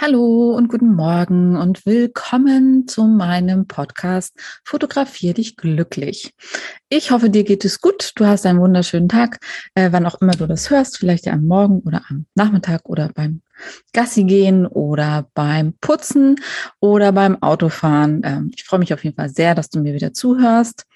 Hallo 0.00 0.52
und 0.52 0.68
guten 0.68 0.94
Morgen 0.94 1.56
und 1.56 1.84
willkommen 1.84 2.86
zu 2.86 3.02
meinem 3.02 3.66
Podcast 3.66 4.32
Fotografier 4.62 5.34
dich 5.34 5.56
glücklich. 5.56 6.32
Ich 6.88 7.10
hoffe, 7.10 7.30
dir 7.30 7.42
geht 7.42 7.64
es 7.64 7.80
gut. 7.80 8.12
Du 8.14 8.24
hast 8.24 8.46
einen 8.46 8.60
wunderschönen 8.60 9.08
Tag, 9.08 9.40
äh, 9.74 9.90
wann 9.90 10.06
auch 10.06 10.20
immer 10.20 10.34
du 10.34 10.46
das 10.46 10.70
hörst, 10.70 10.98
vielleicht 10.98 11.26
am 11.26 11.46
Morgen 11.46 11.80
oder 11.80 12.02
am 12.08 12.26
Nachmittag 12.36 12.88
oder 12.88 13.10
beim 13.12 13.42
Gassi 13.92 14.22
gehen 14.22 14.68
oder 14.68 15.26
beim 15.34 15.72
Putzen 15.80 16.36
oder 16.78 17.10
beim 17.10 17.42
Autofahren. 17.42 18.22
Ähm, 18.24 18.52
ich 18.54 18.62
freue 18.62 18.78
mich 18.78 18.94
auf 18.94 19.02
jeden 19.02 19.16
Fall 19.16 19.30
sehr, 19.30 19.56
dass 19.56 19.68
du 19.68 19.80
mir 19.80 19.94
wieder 19.94 20.12
zuhörst. 20.14 20.86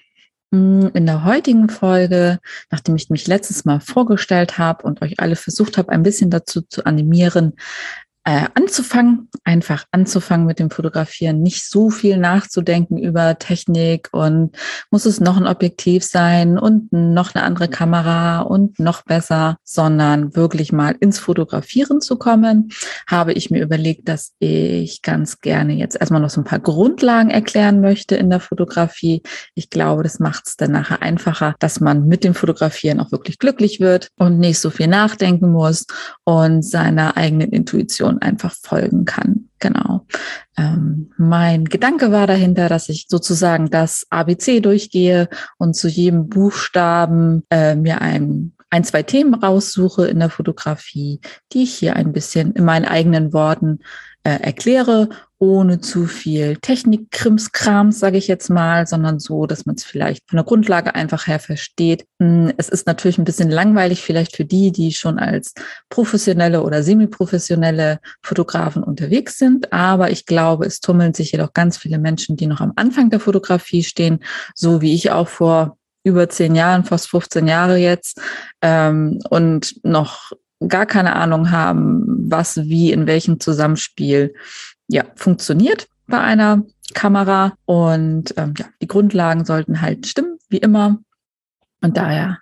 Hm, 0.53 0.91
in 0.93 1.07
der 1.07 1.25
heutigen 1.25 1.67
Folge, 1.67 2.39
nachdem 2.69 2.95
ich 2.95 3.09
mich 3.09 3.27
letztes 3.27 3.65
Mal 3.65 3.79
vorgestellt 3.79 4.59
habe 4.59 4.85
und 4.85 5.01
euch 5.01 5.19
alle 5.19 5.35
versucht 5.35 5.79
habe, 5.79 5.91
ein 5.91 6.03
bisschen 6.03 6.29
dazu 6.29 6.61
zu 6.61 6.85
animieren, 6.85 7.53
äh, 8.25 8.47
anzufangen, 8.53 9.29
einfach 9.43 9.85
anzufangen 9.91 10.45
mit 10.45 10.59
dem 10.59 10.69
Fotografieren, 10.69 11.41
nicht 11.41 11.69
so 11.69 11.89
viel 11.89 12.17
nachzudenken 12.17 12.97
über 12.97 13.37
Technik 13.37 14.07
und 14.13 14.55
muss 14.91 15.05
es 15.05 15.19
noch 15.19 15.35
ein 15.35 15.47
Objektiv 15.47 16.05
sein 16.05 16.57
und 16.57 16.93
noch 16.93 17.35
eine 17.35 17.43
andere 17.43 17.67
Kamera 17.67 18.39
und 18.41 18.79
noch 18.79 19.03
besser, 19.03 19.57
sondern 19.63 20.35
wirklich 20.35 20.71
mal 20.71 20.95
ins 20.99 21.19
Fotografieren 21.19 21.99
zu 21.99 22.17
kommen, 22.17 22.69
habe 23.07 23.33
ich 23.33 23.51
mir 23.51 23.61
überlegt, 23.61 24.07
dass 24.07 24.33
ich 24.39 25.01
ganz 25.01 25.41
gerne 25.41 25.73
jetzt 25.73 25.99
erstmal 25.99 26.21
noch 26.21 26.29
so 26.29 26.39
ein 26.39 26.45
paar 26.45 26.59
Grundlagen 26.59 27.29
erklären 27.29 27.81
möchte 27.81 28.15
in 28.15 28.29
der 28.29 28.39
Fotografie. 28.39 29.21
Ich 29.53 29.69
glaube, 29.69 30.03
das 30.03 30.19
macht 30.19 30.47
es 30.47 30.55
dann 30.55 30.71
nachher 30.71 31.01
einfacher, 31.01 31.55
dass 31.59 31.81
man 31.81 32.07
mit 32.07 32.23
dem 32.23 32.35
Fotografieren 32.35 33.01
auch 33.01 33.11
wirklich 33.11 33.37
glücklich 33.37 33.81
wird 33.81 34.07
und 34.17 34.39
nicht 34.39 34.59
so 34.59 34.69
viel 34.69 34.87
nachdenken 34.87 35.51
muss 35.51 35.87
und 36.23 36.63
seiner 36.63 37.17
eigenen 37.17 37.51
Intuition 37.51 38.12
Intuition 38.13 38.21
einfach 38.21 38.53
folgen 38.53 39.05
kann. 39.05 39.49
Genau. 39.59 40.05
Ähm, 40.57 41.11
mein 41.17 41.65
Gedanke 41.65 42.11
war 42.11 42.27
dahinter, 42.27 42.69
dass 42.69 42.89
ich 42.89 43.07
sozusagen 43.09 43.69
das 43.69 44.05
ABC 44.09 44.59
durchgehe 44.59 45.29
und 45.57 45.75
zu 45.75 45.87
jedem 45.87 46.27
Buchstaben 46.27 47.43
äh, 47.49 47.75
mir 47.75 48.01
ein, 48.01 48.53
ein, 48.69 48.83
zwei 48.83 49.03
Themen 49.03 49.33
raussuche 49.33 50.07
in 50.07 50.19
der 50.19 50.29
Fotografie, 50.29 51.21
die 51.53 51.63
ich 51.63 51.73
hier 51.75 51.95
ein 51.95 52.11
bisschen 52.11 52.53
in 52.53 52.65
meinen 52.65 52.85
eigenen 52.85 53.33
Worten 53.33 53.79
äh, 54.23 54.39
erkläre 54.41 55.09
ohne 55.43 55.81
zu 55.81 56.05
viel 56.05 56.55
Technik-Krimskrams, 56.55 57.99
sage 57.99 58.17
ich 58.17 58.29
jetzt 58.29 58.49
mal, 58.49 58.87
sondern 58.87 59.19
so, 59.19 59.45
dass 59.45 59.65
man 59.65 59.75
es 59.75 59.83
vielleicht 59.83 60.23
von 60.29 60.37
der 60.37 60.45
Grundlage 60.45 60.95
einfach 60.95 61.27
her 61.27 61.39
versteht. 61.39 62.05
Hm, 62.21 62.53
es 62.55 62.69
ist 62.69 62.87
natürlich 62.87 63.17
ein 63.17 63.25
bisschen 63.25 63.51
langweilig 63.51 64.01
vielleicht 64.01 64.37
für 64.37 64.45
die, 64.45 64.71
die 64.71 64.93
schon 64.93 65.19
als 65.19 65.53
professionelle 65.89 66.63
oder 66.63 66.81
semi-professionelle 66.81 67.99
Fotografen 68.21 68.83
unterwegs 68.83 69.37
sind, 69.37 69.73
aber 69.73 70.11
ich 70.11 70.25
glaube, 70.25 70.65
es 70.65 70.79
tummeln 70.79 71.13
sich 71.13 71.33
jedoch 71.33 71.51
ganz 71.51 71.77
viele 71.77 71.99
Menschen, 71.99 72.37
die 72.37 72.47
noch 72.47 72.61
am 72.61 72.71
Anfang 72.77 73.09
der 73.09 73.19
Fotografie 73.19 73.83
stehen, 73.83 74.19
so 74.55 74.81
wie 74.81 74.93
ich 74.93 75.11
auch 75.11 75.27
vor 75.27 75.77
über 76.05 76.29
zehn 76.29 76.55
Jahren, 76.55 76.85
fast 76.85 77.09
15 77.09 77.47
Jahre 77.47 77.77
jetzt, 77.77 78.21
ähm, 78.61 79.19
und 79.29 79.83
noch 79.83 80.31
gar 80.67 80.85
keine 80.85 81.15
Ahnung 81.15 81.51
haben, 81.51 82.03
was 82.29 82.57
wie 82.57 82.91
in 82.91 83.07
welchem 83.07 83.39
Zusammenspiel 83.39 84.33
ja, 84.87 85.03
funktioniert 85.15 85.87
bei 86.07 86.19
einer 86.19 86.63
Kamera. 86.93 87.53
Und 87.65 88.33
ähm, 88.37 88.53
ja, 88.57 88.65
die 88.81 88.87
Grundlagen 88.87 89.45
sollten 89.45 89.81
halt 89.81 90.07
stimmen, 90.07 90.37
wie 90.49 90.57
immer. 90.57 90.99
Und 91.81 91.97
daher 91.97 92.39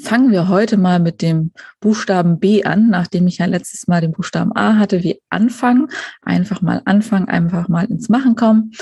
fangen 0.00 0.30
wir 0.32 0.48
heute 0.48 0.76
mal 0.76 0.98
mit 1.00 1.22
dem 1.22 1.52
Buchstaben 1.80 2.38
B 2.38 2.64
an, 2.64 2.88
nachdem 2.88 3.26
ich 3.26 3.38
ja 3.38 3.46
letztes 3.46 3.86
Mal 3.88 4.00
den 4.00 4.12
Buchstaben 4.12 4.54
A 4.54 4.76
hatte, 4.76 5.02
wie 5.02 5.20
Anfang. 5.30 5.90
Einfach 6.22 6.62
mal 6.62 6.82
anfangen, 6.84 7.28
einfach 7.28 7.68
mal 7.68 7.86
ins 7.86 8.08
Machen 8.08 8.36
kommen. 8.36 8.72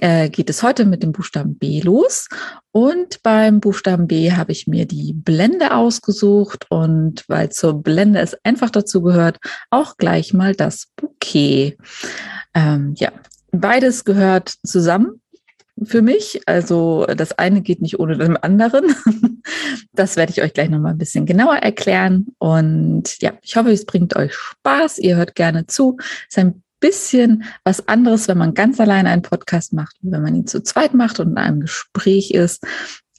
Äh, 0.00 0.30
geht 0.30 0.50
es 0.50 0.62
heute 0.62 0.84
mit 0.84 1.02
dem 1.02 1.12
Buchstaben 1.12 1.56
B 1.56 1.80
los. 1.80 2.28
Und 2.70 3.22
beim 3.22 3.60
Buchstaben 3.60 4.06
B 4.06 4.32
habe 4.32 4.52
ich 4.52 4.66
mir 4.66 4.86
die 4.86 5.12
Blende 5.12 5.74
ausgesucht 5.74 6.66
und 6.70 7.24
weil 7.28 7.50
zur 7.50 7.82
Blende 7.82 8.20
es 8.20 8.36
einfach 8.44 8.70
dazu 8.70 9.02
gehört, 9.02 9.38
auch 9.70 9.96
gleich 9.96 10.32
mal 10.32 10.54
das 10.54 10.88
Bouquet. 10.96 11.76
Ähm, 12.54 12.94
ja, 12.96 13.12
beides 13.50 14.04
gehört 14.04 14.54
zusammen 14.64 15.20
für 15.86 16.02
mich. 16.02 16.40
Also 16.46 17.06
das 17.06 17.32
eine 17.38 17.62
geht 17.62 17.82
nicht 17.82 17.98
ohne 17.98 18.16
dem 18.16 18.38
anderen. 18.40 18.94
Das 19.94 20.16
werde 20.16 20.30
ich 20.30 20.40
euch 20.40 20.54
gleich 20.54 20.70
nochmal 20.70 20.92
ein 20.92 20.98
bisschen 20.98 21.26
genauer 21.26 21.56
erklären. 21.56 22.28
Und 22.38 23.20
ja, 23.20 23.32
ich 23.42 23.56
hoffe, 23.56 23.72
es 23.72 23.84
bringt 23.84 24.16
euch 24.16 24.32
Spaß. 24.32 24.98
Ihr 25.00 25.16
hört 25.16 25.34
gerne 25.34 25.66
zu. 25.66 25.96
Es 26.28 26.36
ist 26.36 26.38
ein 26.38 26.62
bisschen 26.80 27.44
was 27.64 27.88
anderes, 27.88 28.28
wenn 28.28 28.38
man 28.38 28.54
ganz 28.54 28.80
alleine 28.80 29.10
einen 29.10 29.22
Podcast 29.22 29.72
macht, 29.72 29.96
wenn 30.02 30.22
man 30.22 30.34
ihn 30.34 30.46
zu 30.46 30.62
zweit 30.62 30.94
macht 30.94 31.20
und 31.20 31.30
in 31.30 31.38
einem 31.38 31.60
Gespräch 31.60 32.30
ist. 32.30 32.64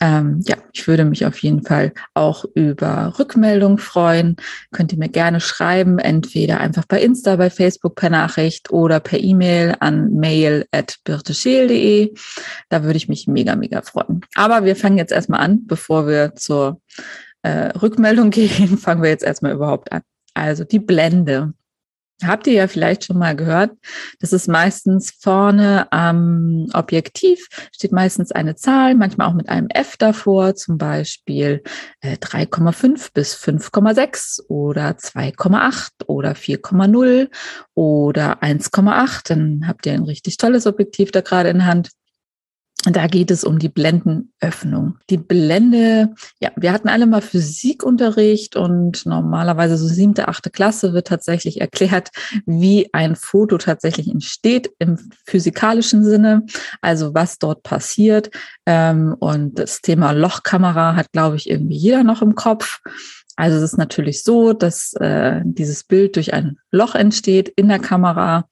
Ähm, 0.01 0.41
ja, 0.45 0.57
ich 0.73 0.87
würde 0.87 1.05
mich 1.05 1.25
auf 1.25 1.39
jeden 1.39 1.63
Fall 1.63 1.93
auch 2.13 2.45
über 2.55 3.13
Rückmeldung 3.17 3.77
freuen. 3.77 4.35
Könnt 4.71 4.91
ihr 4.91 4.99
mir 4.99 5.09
gerne 5.09 5.39
schreiben, 5.39 5.99
entweder 5.99 6.59
einfach 6.59 6.85
bei 6.85 7.01
Insta, 7.01 7.35
bei 7.35 7.49
Facebook 7.49 7.95
per 7.95 8.09
Nachricht 8.09 8.71
oder 8.71 8.99
per 8.99 9.19
E-Mail 9.19 9.75
an 9.79 10.13
mail.birtescheel.de. 10.13 12.13
Da 12.69 12.83
würde 12.83 12.97
ich 12.97 13.07
mich 13.07 13.27
mega, 13.27 13.55
mega 13.55 13.81
freuen. 13.81 14.21
Aber 14.35 14.65
wir 14.65 14.75
fangen 14.75 14.97
jetzt 14.97 15.11
erstmal 15.11 15.41
an, 15.41 15.65
bevor 15.67 16.07
wir 16.07 16.35
zur 16.35 16.81
äh, 17.43 17.69
Rückmeldung 17.77 18.29
gehen, 18.31 18.77
fangen 18.77 19.03
wir 19.03 19.09
jetzt 19.09 19.23
erstmal 19.23 19.53
überhaupt 19.53 19.91
an. 19.91 20.01
Also 20.33 20.63
die 20.63 20.79
Blende 20.79 21.53
habt 22.27 22.47
ihr 22.47 22.53
ja 22.53 22.67
vielleicht 22.67 23.05
schon 23.05 23.17
mal 23.17 23.35
gehört. 23.35 23.71
Das 24.19 24.33
ist 24.33 24.47
meistens 24.47 25.11
vorne 25.19 25.91
am 25.91 26.67
Objektiv, 26.73 27.47
steht 27.73 27.91
meistens 27.91 28.31
eine 28.31 28.55
Zahl, 28.55 28.95
manchmal 28.95 29.27
auch 29.27 29.33
mit 29.33 29.49
einem 29.49 29.67
F 29.69 29.97
davor, 29.97 30.55
zum 30.55 30.77
Beispiel 30.77 31.63
3,5 32.03 33.07
äh, 33.07 33.09
bis 33.13 33.35
5,6 33.35 34.47
oder 34.47 34.91
2,8 34.91 36.05
oder 36.07 36.33
4,0 36.33 37.29
oder 37.73 38.43
1,8. 38.43 39.21
Dann 39.27 39.67
habt 39.67 39.85
ihr 39.85 39.93
ein 39.93 40.03
richtig 40.03 40.37
tolles 40.37 40.67
Objektiv 40.67 41.11
da 41.11 41.21
gerade 41.21 41.49
in 41.49 41.65
Hand. 41.65 41.89
Da 42.85 43.07
geht 43.07 43.31
es 43.31 43.45
um 43.45 43.59
die 43.59 43.69
Blendenöffnung. 43.69 44.97
Die 45.09 45.17
Blende, 45.17 46.13
ja, 46.41 46.51
wir 46.57 46.73
hatten 46.73 46.89
alle 46.89 47.05
mal 47.05 47.21
Physikunterricht 47.21 48.57
und 48.57 49.05
normalerweise 49.05 49.77
so 49.77 49.87
siebte, 49.87 50.27
achte 50.27 50.49
Klasse 50.49 50.93
wird 50.93 51.07
tatsächlich 51.07 51.61
erklärt, 51.61 52.09
wie 52.45 52.89
ein 52.93 53.15
Foto 53.15 53.57
tatsächlich 53.57 54.09
entsteht 54.09 54.69
im 54.79 54.97
physikalischen 55.25 56.03
Sinne, 56.03 56.45
also 56.81 57.13
was 57.13 57.37
dort 57.37 57.63
passiert. 57.63 58.29
Ähm, 58.65 59.15
und 59.17 59.59
das 59.59 59.79
Thema 59.81 60.11
Lochkamera 60.11 60.95
hat, 60.95 61.11
glaube 61.13 61.37
ich, 61.37 61.49
irgendwie 61.49 61.77
jeder 61.77 62.03
noch 62.03 62.21
im 62.21 62.35
Kopf. 62.35 62.81
Also 63.35 63.57
es 63.57 63.63
ist 63.63 63.77
natürlich 63.77 64.23
so, 64.23 64.53
dass 64.53 64.93
äh, 64.93 65.41
dieses 65.43 65.85
Bild 65.85 66.17
durch 66.17 66.33
ein 66.33 66.57
Loch 66.69 66.95
entsteht 66.95 67.49
in 67.49 67.69
der 67.69 67.79
Kamera. 67.79 68.47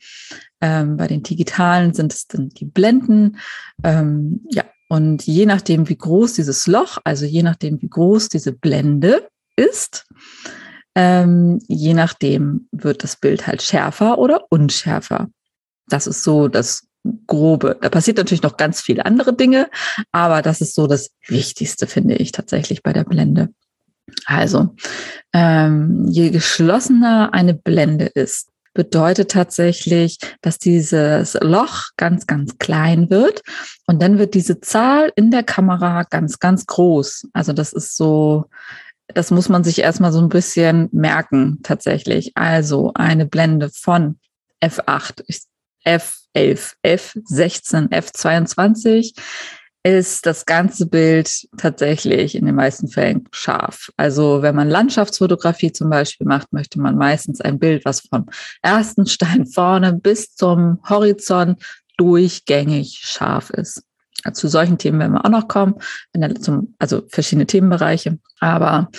Ähm, 0.61 0.97
bei 0.97 1.07
den 1.07 1.23
digitalen 1.23 1.93
sind 1.93 2.13
es 2.13 2.27
dann 2.27 2.49
die 2.49 2.65
Blenden. 2.65 3.37
Ähm, 3.83 4.41
ja, 4.49 4.63
und 4.89 5.25
je 5.25 5.45
nachdem, 5.45 5.89
wie 5.89 5.97
groß 5.97 6.33
dieses 6.33 6.67
Loch, 6.67 6.97
also 7.03 7.25
je 7.25 7.43
nachdem, 7.43 7.81
wie 7.81 7.89
groß 7.89 8.29
diese 8.29 8.51
Blende 8.51 9.27
ist, 9.55 10.05
ähm, 10.95 11.59
je 11.67 11.93
nachdem 11.93 12.67
wird 12.71 13.03
das 13.03 13.15
Bild 13.15 13.47
halt 13.47 13.61
schärfer 13.61 14.17
oder 14.17 14.45
unschärfer. 14.49 15.29
Das 15.87 16.07
ist 16.07 16.23
so 16.23 16.47
das 16.47 16.87
Grobe. 17.27 17.77
Da 17.81 17.89
passiert 17.89 18.17
natürlich 18.17 18.43
noch 18.43 18.57
ganz 18.57 18.81
viele 18.81 19.05
andere 19.05 19.33
Dinge, 19.33 19.69
aber 20.11 20.41
das 20.41 20.61
ist 20.61 20.75
so 20.75 20.87
das 20.87 21.11
Wichtigste, 21.27 21.87
finde 21.87 22.15
ich 22.15 22.31
tatsächlich 22.31 22.83
bei 22.83 22.93
der 22.93 23.03
Blende. 23.03 23.49
Also, 24.25 24.75
ähm, 25.33 26.07
je 26.09 26.29
geschlossener 26.29 27.33
eine 27.33 27.53
Blende 27.53 28.05
ist, 28.05 28.49
bedeutet 28.73 29.31
tatsächlich, 29.31 30.17
dass 30.41 30.57
dieses 30.57 31.37
Loch 31.41 31.83
ganz, 31.97 32.27
ganz 32.27 32.57
klein 32.57 33.09
wird 33.09 33.41
und 33.87 34.01
dann 34.01 34.17
wird 34.17 34.33
diese 34.33 34.61
Zahl 34.61 35.11
in 35.15 35.31
der 35.31 35.43
Kamera 35.43 36.03
ganz, 36.03 36.39
ganz 36.39 36.65
groß. 36.65 37.27
Also 37.33 37.53
das 37.53 37.73
ist 37.73 37.95
so, 37.97 38.45
das 39.07 39.31
muss 39.31 39.49
man 39.49 39.63
sich 39.63 39.79
erstmal 39.79 40.11
so 40.11 40.19
ein 40.19 40.29
bisschen 40.29 40.89
merken 40.91 41.59
tatsächlich. 41.63 42.31
Also 42.35 42.91
eine 42.93 43.25
Blende 43.25 43.69
von 43.69 44.19
F8, 44.63 45.23
F11, 45.85 46.75
F16, 46.85 47.89
F22 47.89 49.13
ist 49.83 50.25
das 50.25 50.45
ganze 50.45 50.85
Bild 50.85 51.47
tatsächlich 51.57 52.35
in 52.35 52.45
den 52.45 52.55
meisten 52.55 52.87
Fällen 52.87 53.27
scharf. 53.31 53.89
Also 53.97 54.41
wenn 54.41 54.55
man 54.55 54.69
Landschaftsfotografie 54.69 55.71
zum 55.71 55.89
Beispiel 55.89 56.27
macht, 56.27 56.53
möchte 56.53 56.79
man 56.79 56.97
meistens 56.97 57.41
ein 57.41 57.57
Bild, 57.57 57.83
was 57.85 58.01
vom 58.01 58.27
ersten 58.61 59.07
Stein 59.07 59.45
vorne 59.53 59.93
bis 59.93 60.35
zum 60.35 60.79
Horizont 60.87 61.61
durchgängig 61.97 62.99
scharf 63.01 63.49
ist. 63.49 63.83
Zu 64.33 64.47
solchen 64.47 64.77
Themen 64.77 64.99
werden 64.99 65.13
wir 65.13 65.25
auch 65.25 65.29
noch 65.29 65.47
kommen, 65.47 65.75
zum, 66.39 66.75
also 66.79 67.03
verschiedene 67.07 67.47
Themenbereiche. 67.47 68.19
Aber 68.39 68.89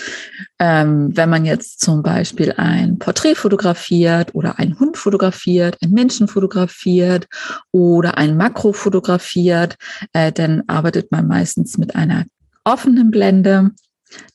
ähm, 0.58 1.16
wenn 1.16 1.28
man 1.28 1.44
jetzt 1.44 1.80
zum 1.80 2.02
Beispiel 2.02 2.52
ein 2.56 2.98
Porträt 2.98 3.34
fotografiert 3.34 4.34
oder 4.34 4.58
einen 4.58 4.78
Hund 4.78 4.96
fotografiert, 4.96 5.78
einen 5.82 5.92
Menschen 5.92 6.28
fotografiert 6.28 7.26
oder 7.72 8.18
ein 8.18 8.36
Makro 8.36 8.72
fotografiert, 8.72 9.76
äh, 10.12 10.32
dann 10.32 10.62
arbeitet 10.66 11.10
man 11.12 11.26
meistens 11.26 11.78
mit 11.78 11.94
einer 11.96 12.24
offenen 12.64 13.10
Blende. 13.10 13.70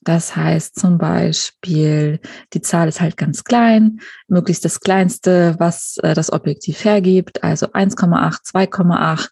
Das 0.02 0.36
heißt 0.36 0.80
zum 0.80 0.98
Beispiel, 0.98 2.20
die 2.54 2.62
Zahl 2.62 2.88
ist 2.88 3.02
halt 3.02 3.18
ganz 3.18 3.44
klein, 3.44 4.00
möglichst 4.28 4.66
das 4.66 4.80
kleinste, 4.80 5.56
was 5.60 5.98
äh, 6.04 6.14
das 6.14 6.32
Objektiv 6.32 6.84
hergibt, 6.84 7.44
also 7.44 7.68
1,8, 7.68 8.46
2,8 8.46 9.30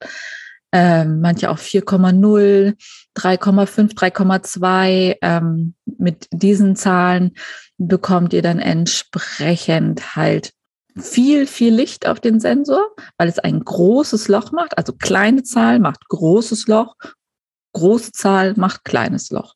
ähm, 0.78 1.22
manche 1.22 1.50
auch 1.52 1.58
4,0, 1.58 2.76
3,5, 3.16 3.96
3,2. 3.96 5.16
Ähm, 5.22 5.74
mit 5.86 6.28
diesen 6.34 6.76
Zahlen 6.76 7.32
bekommt 7.78 8.34
ihr 8.34 8.42
dann 8.42 8.60
entsprechend 8.60 10.18
halt 10.18 10.52
viel, 10.98 11.48
viel 11.48 11.74
Licht 11.74 12.06
auf 12.06 12.20
den 12.20 12.42
Sensor, 12.42 12.90
weil 13.18 13.30
es 13.30 13.40
ein 13.40 13.62
großes 13.62 14.28
Loch 14.28 14.52
macht. 14.52 14.78
Also 14.78 14.92
kleine 14.92 15.44
Zahl 15.44 15.80
macht 15.80 16.10
großes 16.10 16.68
Loch, 16.68 16.96
große 17.72 18.12
Zahl 18.12 18.54
macht 18.58 18.84
kleines 18.84 19.30
Loch. 19.30 19.56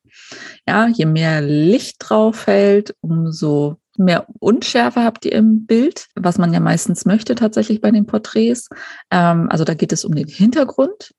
Ja, 0.66 0.88
je 0.88 1.06
mehr 1.06 1.42
Licht 1.42 1.98
drauf 2.00 2.38
fällt, 2.38 2.96
umso 3.02 3.76
mehr 4.00 4.26
Unschärfe 4.40 5.04
habt 5.04 5.26
ihr 5.26 5.34
im 5.34 5.66
Bild, 5.66 6.08
was 6.16 6.38
man 6.38 6.54
ja 6.54 6.60
meistens 6.60 7.06
möchte 7.06 7.36
tatsächlich 7.36 7.82
bei 7.82 7.92
den 7.92 8.06
Porträts. 8.06 8.70
Ähm, 9.12 9.48
also 9.50 9.64
da 9.66 9.74
geht 9.74 9.92
es 9.92 10.06
um 10.06 10.16
den 10.16 10.28
Hintergrund. 10.28 11.14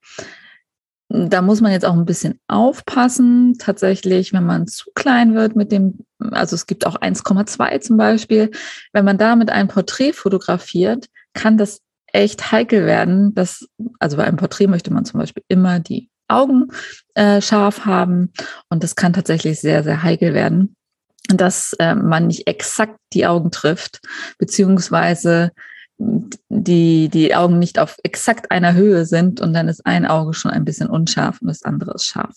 Da 1.09 1.43
muss 1.43 1.61
man 1.61 1.73
jetzt 1.73 1.85
auch 1.85 1.94
ein 1.94 2.05
bisschen 2.05 2.38
aufpassen, 2.47 3.56
tatsächlich, 3.59 4.32
wenn 4.32 4.47
man 4.47 4.69
zu 4.69 4.91
klein 4.94 5.35
wird 5.35 5.56
mit 5.56 5.73
dem, 5.73 5.99
also 6.19 6.55
es 6.55 6.67
gibt 6.67 6.87
auch 6.87 7.00
1,2 7.00 7.81
zum 7.81 7.97
Beispiel, 7.97 8.50
wenn 8.93 9.05
man 9.05 9.19
da 9.19 9.35
mit 9.35 9.50
einem 9.50 9.69
Porträt 9.69 10.12
fotografiert, 10.12 11.06
kann 11.35 11.59
das 11.59 11.81
echt 12.06 12.53
heikel 12.53 12.87
werden. 12.87 13.35
Das, 13.35 13.67
also 13.99 14.17
bei 14.17 14.25
einem 14.25 14.37
Porträt 14.37 14.69
möchte 14.69 14.93
man 14.93 15.05
zum 15.05 15.19
Beispiel 15.19 15.43
immer 15.49 15.81
die 15.81 16.09
Augen 16.29 16.69
äh, 17.15 17.41
scharf 17.41 17.85
haben 17.87 18.32
und 18.69 18.85
das 18.85 18.94
kann 18.94 19.12
tatsächlich 19.12 19.61
sehr, 19.61 19.82
sehr 19.82 20.05
heikel 20.05 20.32
werden 20.32 20.77
dass 21.37 21.75
äh, 21.79 21.94
man 21.94 22.27
nicht 22.29 22.47
exakt 22.47 22.99
die 23.12 23.27
Augen 23.27 23.50
trifft, 23.50 24.00
beziehungsweise 24.38 25.53
die, 26.49 27.09
die 27.09 27.35
Augen 27.35 27.59
nicht 27.59 27.79
auf 27.79 27.97
exakt 28.03 28.50
einer 28.50 28.75
Höhe 28.75 29.05
sind 29.05 29.41
und 29.41 29.53
dann 29.53 29.69
ist 29.69 29.85
ein 29.85 30.06
Auge 30.06 30.32
schon 30.32 30.50
ein 30.50 30.65
bisschen 30.65 30.88
unscharf 30.88 31.41
und 31.43 31.49
das 31.49 31.62
andere 31.62 31.94
ist 31.94 32.06
scharf. 32.06 32.37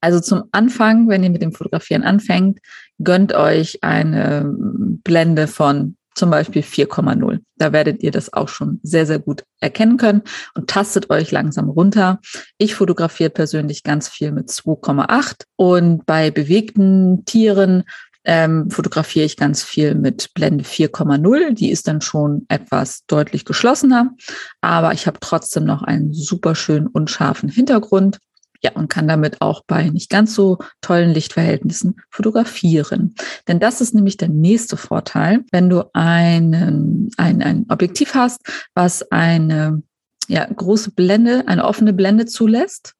Also 0.00 0.20
zum 0.20 0.44
Anfang, 0.52 1.08
wenn 1.08 1.24
ihr 1.24 1.30
mit 1.30 1.42
dem 1.42 1.52
Fotografieren 1.52 2.04
anfängt, 2.04 2.60
gönnt 3.02 3.34
euch 3.34 3.82
eine 3.82 4.54
Blende 5.02 5.48
von 5.48 5.96
zum 6.14 6.30
Beispiel 6.30 6.62
4,0. 6.62 7.40
Da 7.56 7.72
werdet 7.72 8.02
ihr 8.02 8.10
das 8.10 8.32
auch 8.32 8.48
schon 8.48 8.80
sehr, 8.82 9.06
sehr 9.06 9.18
gut 9.18 9.44
erkennen 9.60 9.96
können 9.96 10.22
und 10.54 10.68
tastet 10.68 11.10
euch 11.10 11.30
langsam 11.30 11.70
runter. 11.70 12.20
Ich 12.58 12.74
fotografiere 12.74 13.30
persönlich 13.30 13.82
ganz 13.82 14.08
viel 14.08 14.30
mit 14.30 14.48
2,8 14.48 15.44
und 15.56 16.04
bei 16.06 16.30
bewegten 16.30 17.24
Tieren 17.24 17.84
ähm, 18.24 18.70
fotografiere 18.70 19.24
ich 19.24 19.36
ganz 19.36 19.62
viel 19.62 19.94
mit 19.94 20.32
Blende 20.34 20.64
4,0. 20.64 21.52
Die 21.52 21.70
ist 21.70 21.88
dann 21.88 22.00
schon 22.00 22.44
etwas 22.48 23.04
deutlich 23.06 23.44
geschlossener, 23.44 24.14
aber 24.60 24.92
ich 24.92 25.06
habe 25.06 25.18
trotzdem 25.20 25.64
noch 25.64 25.82
einen 25.82 26.12
super 26.12 26.54
schönen 26.54 26.86
unscharfen 26.86 27.48
Hintergrund. 27.48 28.18
Ja, 28.64 28.70
und 28.74 28.88
kann 28.88 29.08
damit 29.08 29.40
auch 29.40 29.62
bei 29.66 29.90
nicht 29.90 30.08
ganz 30.08 30.36
so 30.36 30.58
tollen 30.82 31.10
Lichtverhältnissen 31.10 31.96
fotografieren. 32.10 33.16
Denn 33.48 33.58
das 33.58 33.80
ist 33.80 33.92
nämlich 33.92 34.18
der 34.18 34.28
nächste 34.28 34.76
Vorteil, 34.76 35.40
wenn 35.50 35.68
du 35.68 35.90
einen, 35.94 37.10
ein, 37.16 37.42
ein 37.42 37.66
Objektiv 37.68 38.14
hast, 38.14 38.40
was 38.72 39.10
eine 39.10 39.82
ja, 40.28 40.46
große 40.46 40.92
Blende, 40.92 41.48
eine 41.48 41.64
offene 41.64 41.92
Blende 41.92 42.26
zulässt. 42.26 42.94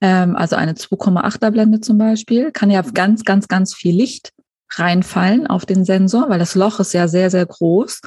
Ähm, 0.00 0.34
also 0.34 0.56
eine 0.56 0.72
2,8er 0.72 1.50
Blende 1.50 1.80
zum 1.80 1.98
Beispiel, 1.98 2.50
kann 2.50 2.70
ja 2.70 2.80
ganz, 2.80 3.24
ganz, 3.24 3.48
ganz 3.48 3.74
viel 3.74 3.94
Licht 3.94 4.32
reinfallen 4.74 5.46
auf 5.46 5.66
den 5.66 5.84
Sensor, 5.84 6.28
weil 6.28 6.38
das 6.38 6.54
Loch 6.54 6.80
ist 6.80 6.92
ja 6.92 7.08
sehr, 7.08 7.30
sehr 7.30 7.46
groß. 7.46 8.00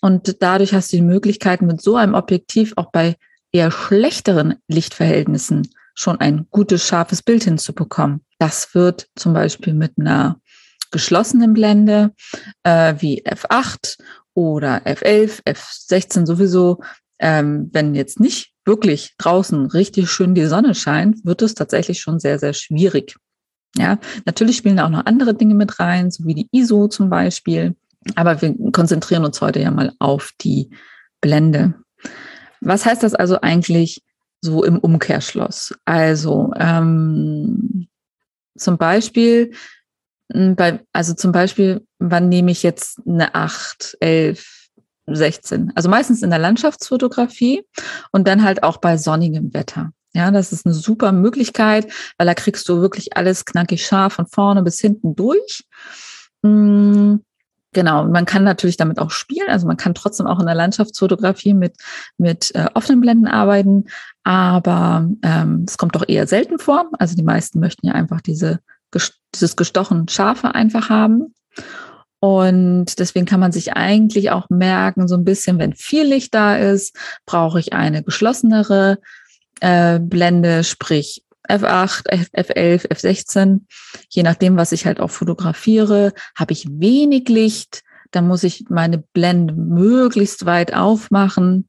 Und 0.00 0.42
dadurch 0.42 0.74
hast 0.74 0.92
du 0.92 0.96
die 0.96 1.02
Möglichkeit, 1.02 1.62
mit 1.62 1.80
so 1.80 1.96
einem 1.96 2.14
Objektiv 2.14 2.72
auch 2.76 2.90
bei 2.90 3.16
eher 3.52 3.70
schlechteren 3.70 4.54
Lichtverhältnissen 4.68 5.68
schon 5.94 6.20
ein 6.20 6.46
gutes, 6.50 6.86
scharfes 6.86 7.22
Bild 7.22 7.44
hinzubekommen. 7.44 8.24
Das 8.38 8.74
wird 8.74 9.08
zum 9.16 9.32
Beispiel 9.32 9.74
mit 9.74 9.94
einer 9.98 10.40
geschlossenen 10.90 11.54
Blende 11.54 12.12
äh, 12.62 12.94
wie 12.98 13.24
F8 13.24 13.98
oder 14.34 14.86
F11, 14.86 15.42
F16 15.44 16.24
sowieso, 16.24 16.80
ähm, 17.18 17.68
wenn 17.72 17.96
jetzt 17.96 18.20
nicht 18.20 18.52
wirklich 18.64 19.14
draußen 19.18 19.66
richtig 19.66 20.10
schön 20.10 20.34
die 20.34 20.46
Sonne 20.46 20.74
scheint, 20.74 21.24
wird 21.24 21.42
es 21.42 21.54
tatsächlich 21.54 22.00
schon 22.00 22.20
sehr, 22.20 22.38
sehr 22.38 22.52
schwierig. 22.52 23.16
Ja, 23.76 23.98
natürlich 24.24 24.56
spielen 24.56 24.76
da 24.76 24.86
auch 24.86 24.90
noch 24.90 25.06
andere 25.06 25.34
Dinge 25.34 25.54
mit 25.54 25.78
rein, 25.78 26.10
so 26.10 26.24
wie 26.24 26.34
die 26.34 26.48
ISO 26.52 26.88
zum 26.88 27.10
Beispiel. 27.10 27.76
Aber 28.14 28.40
wir 28.40 28.54
konzentrieren 28.72 29.24
uns 29.24 29.40
heute 29.40 29.60
ja 29.60 29.70
mal 29.70 29.92
auf 29.98 30.32
die 30.40 30.70
Blende. 31.20 31.74
Was 32.60 32.86
heißt 32.86 33.02
das 33.02 33.14
also 33.14 33.40
eigentlich 33.40 34.02
so 34.40 34.64
im 34.64 34.78
Umkehrschluss? 34.78 35.74
Also 35.84 36.52
ähm, 36.56 37.88
zum 38.56 38.78
Beispiel, 38.78 39.52
hm, 40.32 40.56
bei, 40.56 40.80
also 40.92 41.14
zum 41.14 41.32
Beispiel, 41.32 41.86
wann 41.98 42.28
nehme 42.28 42.50
ich 42.50 42.62
jetzt 42.62 43.00
eine 43.06 43.34
8, 43.34 43.96
11, 44.00 44.68
16? 45.06 45.72
Also 45.74 45.88
meistens 45.88 46.22
in 46.22 46.30
der 46.30 46.38
Landschaftsfotografie 46.38 47.64
und 48.12 48.26
dann 48.26 48.42
halt 48.42 48.62
auch 48.62 48.78
bei 48.78 48.96
sonnigem 48.96 49.54
Wetter. 49.54 49.92
Ja, 50.14 50.30
das 50.30 50.52
ist 50.52 50.64
eine 50.64 50.74
super 50.74 51.12
Möglichkeit, 51.12 51.92
weil 52.16 52.26
da 52.26 52.34
kriegst 52.34 52.68
du 52.68 52.80
wirklich 52.80 53.16
alles 53.16 53.44
knackig 53.44 53.86
scharf 53.86 54.14
von 54.14 54.26
vorne 54.26 54.62
bis 54.62 54.80
hinten 54.80 55.14
durch. 55.14 55.64
Mm, 56.42 57.16
genau, 57.72 58.04
man 58.04 58.24
kann 58.24 58.42
natürlich 58.42 58.76
damit 58.76 58.98
auch 58.98 59.10
spielen. 59.10 59.48
Also 59.48 59.66
man 59.66 59.76
kann 59.76 59.94
trotzdem 59.94 60.26
auch 60.26 60.40
in 60.40 60.46
der 60.46 60.54
Landschaftsfotografie 60.54 61.54
mit, 61.54 61.76
mit 62.16 62.54
äh, 62.54 62.66
offenen 62.74 63.00
Blenden 63.00 63.26
arbeiten, 63.26 63.84
aber 64.24 65.08
ähm, 65.22 65.64
es 65.66 65.76
kommt 65.76 65.94
doch 65.94 66.04
eher 66.08 66.26
selten 66.26 66.58
vor. 66.58 66.90
Also 66.98 67.14
die 67.14 67.22
meisten 67.22 67.60
möchten 67.60 67.86
ja 67.86 67.92
einfach 67.92 68.20
diese, 68.20 68.60
dieses 69.34 69.56
gestochen 69.56 70.08
Scharfe 70.08 70.54
einfach 70.54 70.88
haben. 70.88 71.34
Und 72.20 72.98
deswegen 72.98 73.26
kann 73.26 73.40
man 73.40 73.52
sich 73.52 73.74
eigentlich 73.74 74.30
auch 74.30 74.48
merken, 74.50 75.06
so 75.06 75.14
ein 75.14 75.24
bisschen, 75.24 75.58
wenn 75.58 75.74
viel 75.74 76.04
Licht 76.04 76.34
da 76.34 76.56
ist, 76.56 76.96
brauche 77.26 77.60
ich 77.60 77.74
eine 77.74 78.02
geschlossenere 78.02 78.98
äh, 79.60 79.98
Blende, 79.98 80.64
sprich 80.64 81.24
F8, 81.48 82.08
F11, 82.34 82.88
F16, 82.88 83.60
je 84.10 84.22
nachdem, 84.22 84.56
was 84.56 84.72
ich 84.72 84.86
halt 84.86 85.00
auch 85.00 85.10
fotografiere, 85.10 86.12
habe 86.36 86.52
ich 86.52 86.66
wenig 86.68 87.28
Licht, 87.28 87.82
dann 88.10 88.26
muss 88.26 88.44
ich 88.44 88.66
meine 88.68 88.98
Blende 88.98 89.54
möglichst 89.54 90.46
weit 90.46 90.74
aufmachen. 90.74 91.68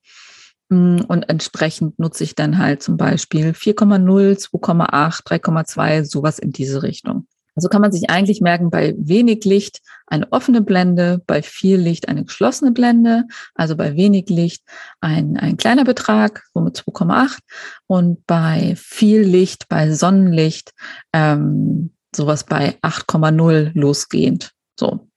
Mm, 0.70 1.00
und 1.08 1.24
entsprechend 1.30 2.00
nutze 2.00 2.24
ich 2.24 2.36
dann 2.36 2.58
halt 2.58 2.84
zum 2.84 2.98
Beispiel 2.98 3.52
4,0, 3.52 4.50
2,8, 4.50 5.26
3,2, 5.26 6.06
sowas 6.06 6.40
in 6.40 6.52
diese 6.52 6.84
Richtung. 6.84 7.28
Also 7.60 7.68
kann 7.68 7.82
man 7.82 7.92
sich 7.92 8.10
eigentlich 8.10 8.40
merken, 8.40 8.70
bei 8.70 8.96
wenig 8.98 9.44
Licht 9.44 9.82
eine 10.08 10.32
offene 10.32 10.62
Blende, 10.62 11.22
bei 11.28 11.42
viel 11.42 11.76
Licht 11.76 12.08
eine 12.08 12.24
geschlossene 12.24 12.72
Blende, 12.72 13.26
also 13.54 13.76
bei 13.76 13.98
wenig 13.98 14.30
Licht 14.30 14.64
ein, 15.02 15.36
ein 15.36 15.58
kleiner 15.58 15.84
Betrag, 15.84 16.46
so 16.54 16.62
mit 16.62 16.78
2,8 16.78 17.40
und 17.86 18.26
bei 18.26 18.76
viel 18.78 19.24
Licht, 19.24 19.68
bei 19.68 19.92
Sonnenlicht 19.92 20.72
ähm, 21.12 21.92
sowas 22.16 22.46
bei 22.46 22.78
8,0 22.82 23.72
losgehend. 23.74 24.54
So. 24.80 25.10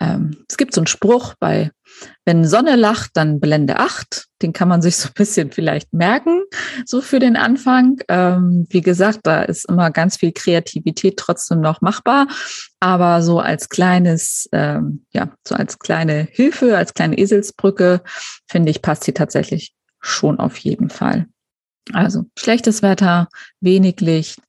Ähm, 0.00 0.44
es 0.48 0.56
gibt 0.56 0.74
so 0.74 0.80
einen 0.80 0.88
Spruch 0.88 1.34
bei, 1.38 1.70
wenn 2.24 2.44
Sonne 2.44 2.74
lacht, 2.74 3.12
dann 3.14 3.38
Blende 3.38 3.78
8. 3.78 4.26
Den 4.42 4.52
kann 4.52 4.66
man 4.66 4.82
sich 4.82 4.96
so 4.96 5.08
ein 5.08 5.14
bisschen 5.14 5.52
vielleicht 5.52 5.92
merken, 5.92 6.42
so 6.84 7.00
für 7.00 7.20
den 7.20 7.36
Anfang. 7.36 8.00
Ähm, 8.08 8.66
wie 8.70 8.80
gesagt, 8.80 9.20
da 9.22 9.42
ist 9.42 9.68
immer 9.68 9.92
ganz 9.92 10.16
viel 10.16 10.32
Kreativität 10.32 11.16
trotzdem 11.16 11.60
noch 11.60 11.80
machbar. 11.80 12.26
Aber 12.80 13.22
so 13.22 13.38
als 13.38 13.68
kleines, 13.68 14.48
ähm, 14.52 15.06
ja, 15.12 15.32
so 15.46 15.54
als 15.54 15.78
kleine 15.78 16.26
Hilfe, 16.32 16.76
als 16.76 16.92
kleine 16.92 17.16
Eselsbrücke, 17.16 18.02
finde 18.48 18.72
ich, 18.72 18.82
passt 18.82 19.04
sie 19.04 19.12
tatsächlich 19.12 19.74
schon 20.00 20.40
auf 20.40 20.56
jeden 20.56 20.90
Fall. 20.90 21.26
Also 21.92 22.24
schlechtes 22.36 22.82
Wetter, 22.82 23.28
wenig 23.60 24.00
Licht, 24.00 24.40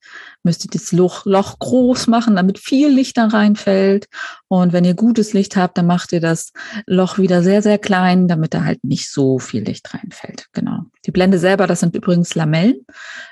müsst 0.45 0.63
ihr 0.63 0.71
das 0.71 0.91
Loch, 0.91 1.25
Loch 1.25 1.59
groß 1.59 2.07
machen, 2.07 2.35
damit 2.35 2.59
viel 2.59 2.89
Licht 2.89 3.17
da 3.17 3.27
reinfällt. 3.27 4.07
Und 4.47 4.71
wenn 4.71 4.85
ihr 4.85 4.93
gutes 4.93 5.33
Licht 5.33 5.57
habt, 5.57 5.77
dann 5.77 5.87
macht 5.87 6.13
ihr 6.13 6.21
das 6.21 6.53
Loch 6.85 7.17
wieder 7.17 7.43
sehr, 7.43 7.61
sehr 7.61 7.77
klein, 7.77 8.27
damit 8.27 8.53
da 8.53 8.63
halt 8.63 8.83
nicht 8.83 9.11
so 9.11 9.39
viel 9.39 9.63
Licht 9.63 9.93
reinfällt. 9.93 10.45
Genau. 10.53 10.85
Die 11.05 11.11
Blende 11.11 11.39
selber, 11.39 11.67
das 11.67 11.81
sind 11.81 11.95
übrigens 11.95 12.35
Lamellen. 12.35 12.85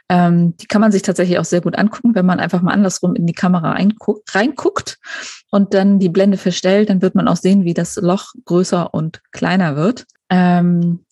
Ähm, 0.09 0.57
die 0.57 0.65
kann 0.65 0.81
man 0.81 0.91
sich 0.91 1.03
tatsächlich 1.03 1.39
auch 1.39 1.45
sehr 1.45 1.61
gut 1.61 1.77
angucken, 1.77 2.15
wenn 2.15 2.25
man 2.25 2.39
einfach 2.39 2.61
mal 2.61 2.73
andersrum 2.73 3.15
in 3.15 3.25
die 3.25 3.33
Kamera 3.33 3.77
reinguckt 4.31 4.99
und 5.51 5.73
dann 5.73 5.99
die 5.99 6.09
Blende 6.09 6.37
verstellt, 6.37 6.89
dann 6.89 7.01
wird 7.01 7.15
man 7.15 7.27
auch 7.27 7.37
sehen, 7.37 7.63
wie 7.63 7.73
das 7.73 7.95
Loch 7.95 8.33
größer 8.45 8.93
und 8.93 9.21
kleiner 9.31 9.75
wird. 9.75 10.05
Ähm, 10.29 11.05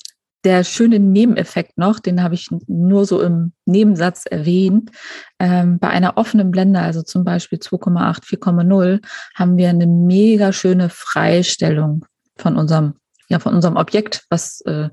der 0.43 0.63
schöne 0.63 1.00
Nebeneffekt 1.00 1.77
noch, 1.77 2.00
den 2.00 2.24
habe 2.24 2.33
ich 2.36 2.50
nur 2.67 3.05
so 3.05 3.21
im 3.21 3.53
Nebensatz 3.65 4.25
erwähnt. 4.25 4.91
Ähm, 5.39 5.79
bei 5.79 5.89
einer 5.89 6.17
offenen 6.17 6.51
Blende, 6.51 6.79
also 6.79 7.03
zum 7.03 7.24
Beispiel 7.24 7.60
2,8, 7.60 8.24
4,0, 8.24 9.01
haben 9.36 9.57
wir 9.57 9.69
eine 9.69 9.88
mega 9.88 10.51
schöne 10.51 10.89
Freistellung 10.89 12.05
von 12.38 12.57
unserem 12.57 12.95
ja, 13.27 13.39
von 13.39 13.55
unserem 13.55 13.77
Objekt, 13.77 14.25
was, 14.29 14.60
äh, 14.65 14.89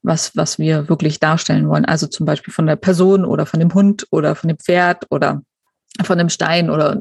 was, 0.00 0.34
was 0.34 0.58
wir 0.58 0.88
wirklich 0.88 1.20
darstellen 1.20 1.68
wollen. 1.68 1.84
Also 1.84 2.06
zum 2.06 2.24
Beispiel 2.24 2.50
von 2.50 2.66
der 2.66 2.76
Person 2.76 3.26
oder 3.26 3.44
von 3.44 3.60
dem 3.60 3.74
Hund 3.74 4.06
oder 4.10 4.34
von 4.34 4.48
dem 4.48 4.58
Pferd 4.58 5.04
oder 5.10 5.42
von 6.02 6.16
dem 6.16 6.30
Stein 6.30 6.70
oder 6.70 6.98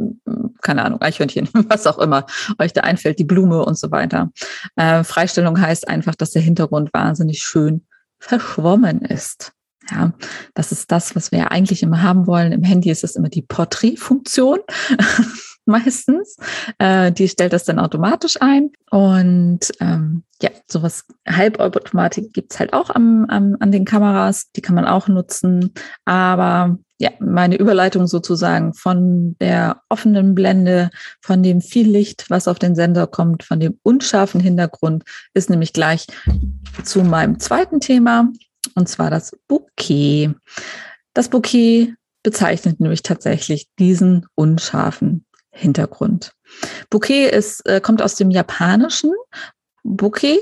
keine 0.62 0.84
Ahnung, 0.84 1.01
Eichhörnchen, 1.01 1.48
was 1.70 1.88
auch 1.88 1.98
immer 1.98 2.25
euch 2.60 2.74
da 2.74 2.81
einfällt, 2.81 3.20
die 3.20 3.24
Blume 3.24 3.63
und 3.63 3.77
so 3.77 3.89
weiter. 3.91 4.31
Äh, 4.75 5.05
Freistellung 5.05 5.60
heißt 5.60 5.88
einfach, 5.88 6.15
dass 6.15 6.31
der 6.31 6.41
Hintergrund 6.41 6.93
wahnsinnig 6.93 7.41
schön 7.41 7.86
verschwommen 8.21 9.01
ist. 9.01 9.51
Ja, 9.89 10.13
das 10.53 10.71
ist 10.71 10.91
das, 10.91 11.15
was 11.15 11.31
wir 11.31 11.51
eigentlich 11.51 11.83
immer 11.83 12.01
haben 12.01 12.27
wollen. 12.27 12.53
Im 12.53 12.63
Handy 12.63 12.89
ist 12.89 13.03
es 13.03 13.15
immer 13.15 13.29
die 13.29 13.41
Porträtfunktion 13.41 14.59
meistens. 15.65 16.37
Äh, 16.77 17.11
die 17.11 17.27
stellt 17.27 17.51
das 17.51 17.65
dann 17.65 17.79
automatisch 17.79 18.37
ein. 18.39 18.69
Und 18.89 19.71
ähm, 19.79 20.23
ja, 20.41 20.51
sowas 20.67 21.05
Halbautomatik 21.27 22.31
gibt's 22.31 22.59
halt 22.59 22.73
auch 22.73 22.89
am, 22.89 23.25
am, 23.25 23.57
an 23.59 23.71
den 23.71 23.83
Kameras. 23.83 24.51
Die 24.55 24.61
kann 24.61 24.75
man 24.75 24.85
auch 24.85 25.07
nutzen. 25.07 25.73
Aber 26.05 26.77
ja, 27.01 27.10
meine 27.20 27.55
Überleitung 27.55 28.05
sozusagen 28.05 28.75
von 28.75 29.36
der 29.41 29.81
offenen 29.89 30.36
Blende, 30.36 30.91
von 31.20 31.41
dem 31.41 31.60
viel 31.60 31.89
Licht, 31.89 32.29
was 32.29 32.48
auf 32.48 32.60
den 32.60 32.75
Sender 32.75 33.08
kommt, 33.08 33.41
von 33.41 33.60
dem 33.60 33.79
unscharfen 33.81 34.39
Hintergrund, 34.39 35.03
ist 35.34 35.50
nämlich 35.50 35.74
gleich 35.74 36.05
zu 36.84 37.01
meinem 37.01 37.39
zweiten 37.39 37.79
Thema, 37.79 38.31
und 38.75 38.88
zwar 38.88 39.10
das 39.10 39.36
Bouquet. 39.48 40.36
Das 41.15 41.29
Bouquet 41.29 41.96
bezeichnet 42.22 42.79
nämlich 42.79 43.01
tatsächlich 43.01 43.67
diesen 43.79 44.27
unscharfen 44.36 45.25
Hintergrund. 45.50 46.34
Bouquet 46.91 47.29
ist, 47.29 47.67
äh, 47.67 47.81
kommt 47.81 48.03
aus 48.03 48.13
dem 48.13 48.29
Japanischen, 48.29 49.12
Bouquet, 49.84 50.38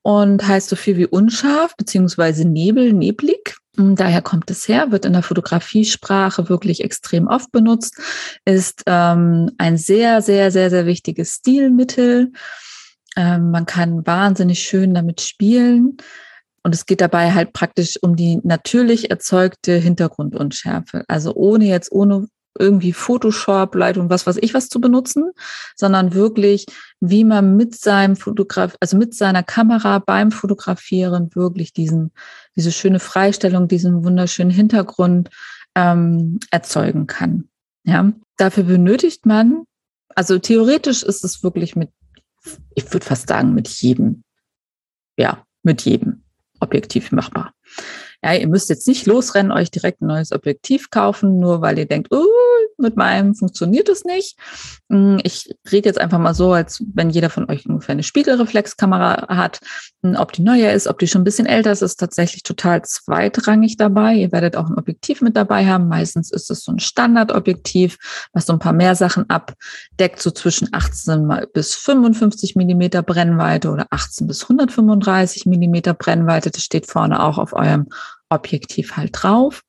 und 0.00 0.48
heißt 0.48 0.70
so 0.70 0.76
viel 0.76 0.96
wie 0.96 1.06
unscharf 1.06 1.76
beziehungsweise 1.76 2.48
Nebel, 2.48 2.94
neblig. 2.94 3.58
Daher 3.78 4.22
kommt 4.22 4.50
es 4.50 4.66
her, 4.66 4.90
wird 4.90 5.04
in 5.04 5.12
der 5.12 5.22
Fotografiesprache 5.22 6.48
wirklich 6.48 6.82
extrem 6.82 7.28
oft 7.28 7.52
benutzt, 7.52 7.96
ist 8.44 8.82
ähm, 8.86 9.52
ein 9.58 9.76
sehr, 9.76 10.20
sehr, 10.20 10.50
sehr, 10.50 10.70
sehr 10.70 10.86
wichtiges 10.86 11.34
Stilmittel. 11.34 12.32
Ähm, 13.16 13.52
man 13.52 13.66
kann 13.66 14.04
wahnsinnig 14.04 14.60
schön 14.60 14.94
damit 14.94 15.20
spielen. 15.20 15.96
Und 16.64 16.74
es 16.74 16.86
geht 16.86 17.00
dabei 17.00 17.32
halt 17.32 17.52
praktisch 17.52 17.98
um 18.02 18.16
die 18.16 18.40
natürlich 18.42 19.10
erzeugte 19.10 19.76
Hintergrundunschärfe. 19.76 21.04
Also 21.06 21.34
ohne 21.34 21.66
jetzt, 21.66 21.92
ohne 21.92 22.26
irgendwie 22.58 22.92
Photoshop, 22.92 23.74
Leitung, 23.74 24.10
was 24.10 24.26
weiß 24.26 24.38
ich 24.40 24.54
was 24.54 24.68
zu 24.68 24.80
benutzen, 24.80 25.30
sondern 25.76 26.14
wirklich, 26.14 26.66
wie 27.00 27.24
man 27.24 27.56
mit 27.56 27.74
seinem 27.78 28.16
Fotograf, 28.16 28.76
also 28.80 28.96
mit 28.96 29.14
seiner 29.14 29.42
Kamera 29.42 29.98
beim 29.98 30.30
Fotografieren 30.30 31.30
wirklich 31.34 31.72
diesen, 31.72 32.12
diese 32.56 32.72
schöne 32.72 33.00
Freistellung, 33.00 33.68
diesen 33.68 34.04
wunderschönen 34.04 34.50
Hintergrund 34.50 35.30
ähm, 35.74 36.40
erzeugen 36.50 37.06
kann. 37.06 37.48
Ja, 37.84 38.12
dafür 38.36 38.64
benötigt 38.64 39.26
man, 39.26 39.64
also 40.14 40.38
theoretisch 40.38 41.02
ist 41.02 41.24
es 41.24 41.42
wirklich 41.42 41.76
mit, 41.76 41.90
ich 42.74 42.92
würde 42.92 43.06
fast 43.06 43.28
sagen, 43.28 43.54
mit 43.54 43.68
jedem, 43.68 44.24
ja, 45.16 45.44
mit 45.62 45.82
jedem 45.82 46.24
Objektiv 46.60 47.12
machbar. 47.12 47.52
Ja, 48.22 48.34
ihr 48.34 48.48
müsst 48.48 48.68
jetzt 48.68 48.88
nicht 48.88 49.06
losrennen, 49.06 49.52
euch 49.52 49.70
direkt 49.70 50.00
ein 50.00 50.08
neues 50.08 50.32
Objektiv 50.32 50.90
kaufen, 50.90 51.38
nur 51.38 51.60
weil 51.60 51.78
ihr 51.78 51.86
denkt, 51.86 52.12
uh, 52.12 52.26
mit 52.78 52.96
meinem 52.96 53.34
funktioniert 53.34 53.88
es 53.88 54.04
nicht. 54.04 54.38
Hm, 54.88 55.20
ich 55.22 55.54
rede 55.70 55.88
jetzt 55.88 56.00
einfach 56.00 56.18
mal 56.18 56.34
so, 56.34 56.52
als 56.52 56.82
wenn 56.94 57.10
jeder 57.10 57.30
von 57.30 57.50
euch 57.50 57.66
ungefähr 57.66 57.92
eine 57.92 58.02
Spiegelreflexkamera 58.02 59.28
hat. 59.28 59.60
Hm, 60.02 60.16
ob 60.16 60.32
die 60.32 60.42
neuer 60.42 60.72
ist, 60.72 60.86
ob 60.86 60.98
die 60.98 61.08
schon 61.08 61.22
ein 61.22 61.24
bisschen 61.24 61.46
älter 61.46 61.72
ist, 61.72 61.82
ist 61.82 61.96
tatsächlich 61.96 62.42
total 62.42 62.82
zweitrangig 62.82 63.76
dabei. 63.76 64.14
Ihr 64.14 64.32
werdet 64.32 64.56
auch 64.56 64.68
ein 64.68 64.78
Objektiv 64.78 65.20
mit 65.20 65.36
dabei 65.36 65.66
haben. 65.66 65.88
Meistens 65.88 66.30
ist 66.30 66.50
es 66.50 66.64
so 66.64 66.72
ein 66.72 66.78
Standardobjektiv, 66.78 67.98
was 68.32 68.46
so 68.46 68.52
ein 68.52 68.58
paar 68.58 68.72
mehr 68.72 68.94
Sachen 68.94 69.28
abdeckt, 69.28 70.20
so 70.20 70.30
zwischen 70.30 70.68
18 70.72 71.46
bis 71.52 71.74
55 71.74 72.56
Millimeter 72.56 73.02
Brennweite 73.02 73.70
oder 73.70 73.86
18 73.90 74.26
bis 74.26 74.44
135 74.44 75.46
Millimeter 75.46 75.94
Brennweite. 75.94 76.50
Das 76.50 76.62
steht 76.62 76.86
vorne 76.86 77.22
auch 77.22 77.38
auf 77.38 77.52
eurem 77.52 77.88
Objektiv 78.30 78.96
halt 78.96 79.10
drauf. 79.12 79.64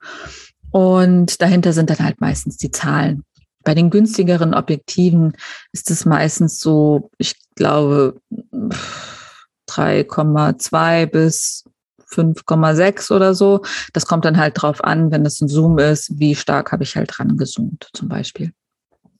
Und 0.72 1.42
dahinter 1.42 1.74
sind 1.74 1.90
dann 1.90 2.00
halt 2.00 2.22
meistens 2.22 2.58
die 2.58 2.72
Zahlen. 2.72 3.24
Bei 3.64 3.74
den 3.76 3.90
günstigeren 3.90 4.54
Objektiven 4.54 5.34
ist 5.74 5.92
es 5.92 6.06
meistens 6.06 6.60
so, 6.60 7.10
ich 7.18 7.36
glaube, 7.56 8.20
3,2 9.70 11.06
bis 11.08 11.66
5,6 12.12 13.12
oder 13.14 13.36
so. 13.36 13.62
Das 13.94 14.06
kommt 14.06 14.26
dann 14.26 14.38
halt 14.38 14.62
drauf 14.62 14.84
an, 14.84 15.12
wenn 15.12 15.26
es 15.26 15.42
ein 15.42 15.48
Zoom 15.48 15.78
ist, 15.78 16.20
wie 16.20 16.36
stark 16.36 16.72
habe 16.72 16.84
ich 16.84 16.96
halt 16.96 17.12
dran 17.14 17.38
gezoomt 17.38 17.90
zum 17.94 18.08
Beispiel. 18.08 18.52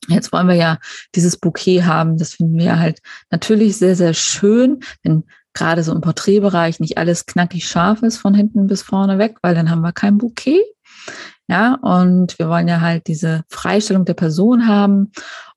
Jetzt 0.08 0.32
wollen 0.32 0.48
wir 0.48 0.54
ja 0.54 0.78
dieses 1.14 1.36
Bouquet 1.36 1.82
haben. 1.82 2.16
Das 2.16 2.34
finden 2.34 2.58
wir 2.58 2.78
halt 2.78 3.00
natürlich 3.30 3.76
sehr, 3.76 3.94
sehr 3.94 4.14
schön, 4.14 4.80
wenn 5.02 5.24
gerade 5.52 5.82
so 5.82 5.92
im 5.92 6.00
Porträtbereich 6.00 6.80
nicht 6.80 6.98
alles 6.98 7.26
knackig 7.26 7.66
scharf 7.68 8.02
ist 8.02 8.18
von 8.18 8.34
hinten 8.34 8.66
bis 8.66 8.82
vorne 8.82 9.18
weg, 9.18 9.36
weil 9.42 9.54
dann 9.54 9.70
haben 9.70 9.82
wir 9.82 9.92
kein 9.92 10.18
Bouquet. 10.18 10.60
Ja, 11.48 11.74
und 11.82 12.38
wir 12.38 12.48
wollen 12.48 12.68
ja 12.68 12.80
halt 12.80 13.08
diese 13.08 13.42
Freistellung 13.48 14.04
der 14.04 14.14
Person 14.14 14.68
haben 14.68 15.10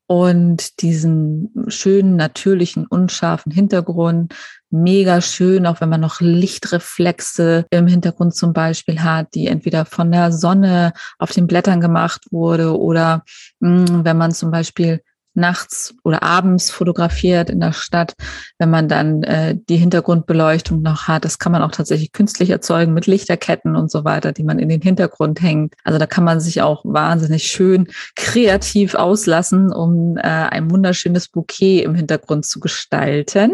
und 0.06 0.82
diesen 0.82 1.50
schönen, 1.68 2.16
natürlichen, 2.16 2.86
unscharfen 2.86 3.52
Hintergrund. 3.52 4.34
Mega 4.70 5.20
schön, 5.20 5.66
auch 5.66 5.80
wenn 5.80 5.88
man 5.88 6.00
noch 6.00 6.20
Lichtreflexe 6.20 7.64
im 7.70 7.86
Hintergrund 7.86 8.34
zum 8.34 8.52
Beispiel 8.52 9.02
hat, 9.02 9.34
die 9.34 9.46
entweder 9.46 9.84
von 9.84 10.10
der 10.10 10.32
Sonne 10.32 10.92
auf 11.18 11.32
den 11.32 11.46
Blättern 11.46 11.80
gemacht 11.80 12.22
wurde 12.30 12.78
oder 12.78 13.24
mh, 13.60 13.88
hm, 13.88 14.04
wenn 14.04 14.18
man 14.18 14.32
zum 14.32 14.50
Beispiel 14.50 15.00
nachts 15.34 15.94
oder 16.04 16.22
abends 16.22 16.70
fotografiert 16.70 17.50
in 17.50 17.60
der 17.60 17.72
Stadt, 17.72 18.14
wenn 18.58 18.70
man 18.70 18.88
dann 18.88 19.22
äh, 19.24 19.56
die 19.68 19.76
Hintergrundbeleuchtung 19.76 20.82
noch 20.82 21.08
hat. 21.08 21.24
Das 21.24 21.38
kann 21.38 21.52
man 21.52 21.62
auch 21.62 21.70
tatsächlich 21.70 22.12
künstlich 22.12 22.50
erzeugen 22.50 22.94
mit 22.94 23.06
Lichterketten 23.06 23.76
und 23.76 23.90
so 23.90 24.04
weiter, 24.04 24.32
die 24.32 24.44
man 24.44 24.58
in 24.58 24.68
den 24.68 24.80
Hintergrund 24.80 25.42
hängt. 25.42 25.74
Also 25.84 25.98
da 25.98 26.06
kann 26.06 26.24
man 26.24 26.40
sich 26.40 26.62
auch 26.62 26.84
wahnsinnig 26.84 27.44
schön 27.44 27.88
kreativ 28.16 28.94
auslassen, 28.94 29.72
um 29.72 30.16
äh, 30.16 30.22
ein 30.22 30.70
wunderschönes 30.70 31.28
Bouquet 31.28 31.82
im 31.82 31.94
Hintergrund 31.94 32.46
zu 32.46 32.60
gestalten. 32.60 33.52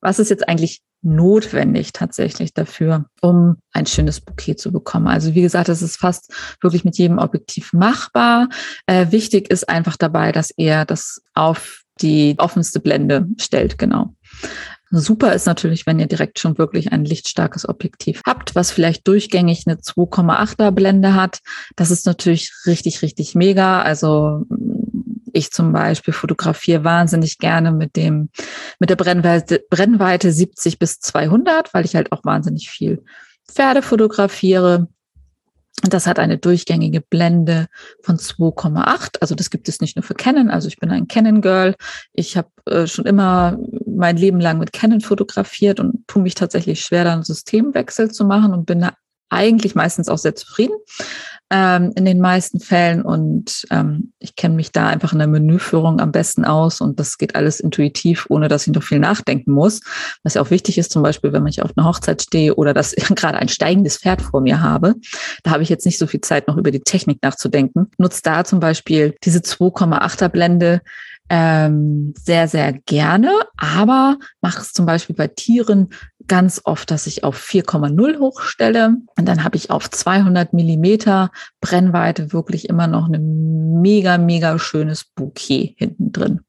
Was 0.00 0.18
ist 0.18 0.30
jetzt 0.30 0.48
eigentlich 0.48 0.80
notwendig 1.02 1.92
tatsächlich 1.92 2.52
dafür, 2.52 3.06
um 3.20 3.56
ein 3.72 3.86
schönes 3.86 4.20
Bouquet 4.20 4.56
zu 4.56 4.72
bekommen. 4.72 5.06
Also 5.06 5.34
wie 5.34 5.42
gesagt, 5.42 5.68
es 5.68 5.82
ist 5.82 5.96
fast 5.96 6.32
wirklich 6.60 6.84
mit 6.84 6.98
jedem 6.98 7.18
Objektiv 7.18 7.72
machbar. 7.72 8.48
Äh, 8.86 9.10
wichtig 9.10 9.50
ist 9.50 9.68
einfach 9.68 9.96
dabei, 9.96 10.32
dass 10.32 10.50
er 10.50 10.84
das 10.84 11.22
auf 11.34 11.82
die 12.00 12.34
offenste 12.38 12.80
Blende 12.80 13.26
stellt, 13.38 13.78
genau. 13.78 14.14
Super 14.90 15.32
ist 15.32 15.46
natürlich, 15.46 15.84
wenn 15.86 15.98
ihr 15.98 16.06
direkt 16.06 16.38
schon 16.38 16.58
wirklich 16.58 16.92
ein 16.92 17.04
lichtstarkes 17.04 17.68
Objektiv 17.68 18.22
habt, 18.24 18.54
was 18.54 18.70
vielleicht 18.70 19.06
durchgängig 19.08 19.64
eine 19.66 19.76
2,8er 19.76 20.70
Blende 20.70 21.14
hat. 21.14 21.40
Das 21.74 21.90
ist 21.90 22.06
natürlich 22.06 22.52
richtig, 22.66 23.02
richtig 23.02 23.34
mega. 23.34 23.82
Also 23.82 24.44
ich 25.36 25.52
zum 25.52 25.72
Beispiel 25.72 26.14
fotografiere 26.14 26.84
wahnsinnig 26.84 27.38
gerne 27.38 27.72
mit 27.72 27.96
dem, 27.96 28.30
mit 28.78 28.90
der 28.90 28.96
Brennweite, 28.96 29.64
Brennweite 29.70 30.32
70 30.32 30.78
bis 30.78 31.00
200, 31.00 31.74
weil 31.74 31.84
ich 31.84 31.94
halt 31.94 32.12
auch 32.12 32.24
wahnsinnig 32.24 32.68
viel 32.70 33.04
Pferde 33.48 33.82
fotografiere. 33.82 34.88
Und 35.84 35.92
das 35.92 36.06
hat 36.06 36.18
eine 36.18 36.38
durchgängige 36.38 37.02
Blende 37.02 37.66
von 38.02 38.16
2,8. 38.16 39.18
Also 39.20 39.34
das 39.34 39.50
gibt 39.50 39.68
es 39.68 39.80
nicht 39.80 39.94
nur 39.94 40.02
für 40.02 40.14
Canon. 40.14 40.48
Also 40.50 40.68
ich 40.68 40.78
bin 40.78 40.90
ein 40.90 41.06
Canon-Girl. 41.06 41.74
Ich 42.14 42.36
habe 42.36 42.48
äh, 42.64 42.86
schon 42.86 43.04
immer 43.04 43.58
mein 43.84 44.16
Leben 44.16 44.40
lang 44.40 44.58
mit 44.58 44.72
Canon 44.72 45.02
fotografiert 45.02 45.78
und 45.78 46.08
tue 46.08 46.22
mich 46.22 46.34
tatsächlich 46.34 46.80
schwer, 46.80 47.04
da 47.04 47.12
einen 47.12 47.24
Systemwechsel 47.24 48.10
zu 48.10 48.24
machen 48.24 48.54
und 48.54 48.64
bin 48.64 48.80
da 48.80 48.94
eigentlich 49.30 49.74
meistens 49.74 50.08
auch 50.08 50.18
sehr 50.18 50.34
zufrieden 50.34 50.76
ähm, 51.50 51.92
in 51.94 52.04
den 52.04 52.20
meisten 52.20 52.60
Fällen. 52.60 53.02
Und 53.02 53.66
ähm, 53.70 54.12
ich 54.18 54.36
kenne 54.36 54.54
mich 54.54 54.72
da 54.72 54.88
einfach 54.88 55.12
in 55.12 55.18
der 55.18 55.28
Menüführung 55.28 56.00
am 56.00 56.12
besten 56.12 56.44
aus 56.44 56.80
und 56.80 56.98
das 56.98 57.18
geht 57.18 57.36
alles 57.36 57.60
intuitiv, 57.60 58.26
ohne 58.28 58.48
dass 58.48 58.66
ich 58.66 58.72
noch 58.72 58.82
viel 58.82 58.98
nachdenken 58.98 59.52
muss. 59.52 59.80
Was 60.22 60.34
ja 60.34 60.42
auch 60.42 60.50
wichtig 60.50 60.78
ist, 60.78 60.90
zum 60.90 61.02
Beispiel, 61.02 61.32
wenn 61.32 61.46
ich 61.46 61.62
auf 61.62 61.70
einer 61.76 61.86
Hochzeit 61.86 62.22
stehe 62.22 62.54
oder 62.54 62.74
dass 62.74 62.92
ich 62.92 63.04
gerade 63.14 63.38
ein 63.38 63.48
steigendes 63.48 63.98
Pferd 63.98 64.22
vor 64.22 64.40
mir 64.40 64.60
habe. 64.60 64.94
Da 65.42 65.52
habe 65.52 65.62
ich 65.62 65.68
jetzt 65.68 65.86
nicht 65.86 65.98
so 65.98 66.06
viel 66.06 66.20
Zeit, 66.20 66.48
noch 66.48 66.56
über 66.56 66.70
die 66.70 66.80
Technik 66.80 67.22
nachzudenken. 67.22 67.90
Nutzt 67.98 68.26
da 68.26 68.44
zum 68.44 68.60
Beispiel 68.60 69.14
diese 69.24 69.40
2,8er 69.40 70.28
Blende 70.28 70.80
ähm, 71.28 72.14
sehr, 72.16 72.46
sehr 72.46 72.72
gerne, 72.72 73.32
aber 73.56 74.16
mache 74.40 74.60
es 74.60 74.72
zum 74.72 74.86
Beispiel 74.86 75.16
bei 75.16 75.26
Tieren 75.26 75.88
ganz 76.28 76.60
oft, 76.64 76.90
dass 76.90 77.06
ich 77.06 77.24
auf 77.24 77.38
4,0 77.38 78.18
hochstelle 78.18 78.96
und 79.16 79.26
dann 79.26 79.44
habe 79.44 79.56
ich 79.56 79.70
auf 79.70 79.90
200 79.90 80.52
Millimeter 80.52 81.30
Brennweite 81.60 82.32
wirklich 82.32 82.68
immer 82.68 82.86
noch 82.86 83.08
ein 83.08 83.80
mega, 83.80 84.18
mega 84.18 84.58
schönes 84.58 85.04
Bouquet 85.04 85.74
hinten 85.76 86.12
drin. 86.12 86.40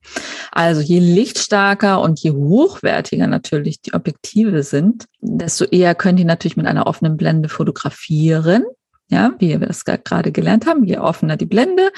Also 0.52 0.82
je 0.82 1.00
lichtstarker 1.00 2.02
und 2.02 2.20
je 2.20 2.32
hochwertiger 2.32 3.28
natürlich 3.28 3.82
die 3.82 3.94
Objektive 3.94 4.64
sind, 4.64 5.06
desto 5.22 5.66
eher 5.66 5.96
können 5.96 6.18
die 6.18 6.26
natürlich 6.26 6.58
mit 6.58 6.68
einer 6.68 6.88
offenen 6.88 7.18
Blende 7.18 7.50
fotografieren. 7.50 8.64
Ja, 9.10 9.34
wie 9.40 9.58
wir 9.58 9.66
das 9.66 9.86
gerade 9.86 10.34
gelernt 10.34 10.66
haben, 10.66 10.84
je 10.84 10.98
offener 10.98 11.38
die 11.38 11.46
Blende, 11.46 11.92